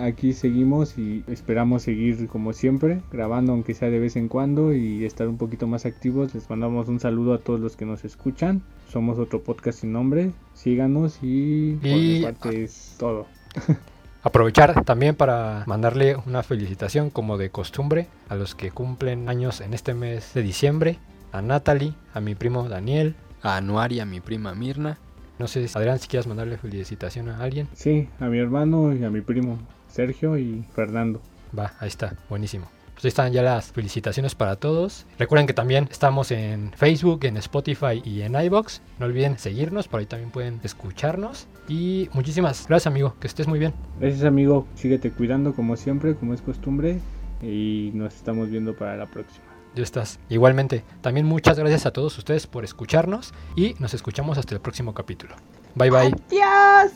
Aquí 0.00 0.32
seguimos 0.32 0.96
y 0.96 1.24
esperamos 1.28 1.82
seguir 1.82 2.26
como 2.28 2.52
siempre, 2.54 3.02
grabando 3.12 3.52
aunque 3.52 3.74
sea 3.74 3.90
de 3.90 3.98
vez 3.98 4.16
en 4.16 4.28
cuando 4.28 4.72
y 4.74 5.04
estar 5.04 5.28
un 5.28 5.36
poquito 5.36 5.66
más 5.66 5.84
activos. 5.84 6.34
Les 6.34 6.48
mandamos 6.48 6.88
un 6.88 7.00
saludo 7.00 7.34
a 7.34 7.38
todos 7.38 7.60
los 7.60 7.76
que 7.76 7.84
nos 7.84 8.04
escuchan. 8.04 8.62
Somos 8.88 9.18
otro 9.18 9.42
podcast 9.42 9.80
sin 9.80 9.92
nombre. 9.92 10.32
Síganos 10.54 11.18
y 11.22 11.74
por 11.74 11.90
mi 11.90 12.16
Y- 12.18 12.22
parte 12.22 12.64
es 12.64 12.96
todo. 12.98 13.26
Aprovechar 14.22 14.84
también 14.84 15.14
para 15.14 15.64
mandarle 15.66 16.16
una 16.26 16.42
felicitación 16.42 17.08
como 17.10 17.38
de 17.38 17.50
costumbre 17.50 18.06
a 18.28 18.34
los 18.36 18.54
que 18.54 18.70
cumplen 18.70 19.28
años 19.28 19.60
en 19.62 19.72
este 19.74 19.94
mes 19.94 20.34
de 20.34 20.42
diciembre. 20.42 20.98
A 21.32 21.40
Natalie, 21.42 21.94
a 22.12 22.20
mi 22.20 22.34
primo 22.34 22.68
Daniel, 22.68 23.14
a 23.42 23.56
Anuari, 23.56 24.00
a 24.00 24.04
mi 24.06 24.20
prima 24.20 24.54
Mirna. 24.54 24.98
No 25.38 25.46
sé, 25.46 25.66
Adrián, 25.74 25.98
si 25.98 26.08
quieres 26.08 26.26
mandarle 26.26 26.58
felicitación 26.58 27.28
a 27.30 27.38
alguien. 27.40 27.66
Sí, 27.72 28.08
a 28.18 28.26
mi 28.26 28.38
hermano 28.38 28.94
y 28.94 29.04
a 29.04 29.10
mi 29.10 29.20
primo 29.22 29.58
Sergio 29.90 30.38
y 30.38 30.64
Fernando. 30.74 31.20
Va, 31.56 31.72
ahí 31.80 31.88
está, 31.88 32.14
buenísimo. 32.28 32.68
Pues 33.00 33.04
ahí 33.06 33.08
están 33.08 33.32
ya 33.32 33.42
las 33.42 33.72
felicitaciones 33.72 34.34
para 34.34 34.56
todos. 34.56 35.06
Recuerden 35.18 35.46
que 35.46 35.54
también 35.54 35.88
estamos 35.90 36.30
en 36.30 36.70
Facebook, 36.76 37.24
en 37.24 37.38
Spotify 37.38 38.02
y 38.04 38.20
en 38.20 38.34
iBox. 38.34 38.82
No 38.98 39.06
olviden 39.06 39.38
seguirnos, 39.38 39.88
por 39.88 40.00
ahí 40.00 40.06
también 40.06 40.30
pueden 40.30 40.60
escucharnos. 40.62 41.48
Y 41.66 42.10
muchísimas 42.12 42.66
gracias, 42.68 42.88
amigo. 42.88 43.16
Que 43.18 43.26
estés 43.26 43.48
muy 43.48 43.58
bien. 43.58 43.72
Gracias, 43.98 44.24
amigo. 44.24 44.66
Síguete 44.74 45.10
cuidando 45.12 45.54
como 45.54 45.76
siempre, 45.76 46.14
como 46.14 46.34
es 46.34 46.42
costumbre. 46.42 47.00
Y 47.40 47.90
nos 47.94 48.14
estamos 48.14 48.50
viendo 48.50 48.76
para 48.76 48.98
la 48.98 49.06
próxima. 49.06 49.46
Ya 49.74 49.82
estás. 49.82 50.18
Igualmente, 50.28 50.84
también 51.00 51.24
muchas 51.24 51.58
gracias 51.58 51.86
a 51.86 51.92
todos 51.92 52.18
ustedes 52.18 52.46
por 52.46 52.64
escucharnos 52.64 53.32
y 53.56 53.76
nos 53.78 53.94
escuchamos 53.94 54.36
hasta 54.36 54.54
el 54.54 54.60
próximo 54.60 54.92
capítulo. 54.92 55.36
Bye 55.74 55.90
bye. 55.90 56.14
Adiós. 56.28 56.92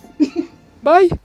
Bye. 0.82 1.18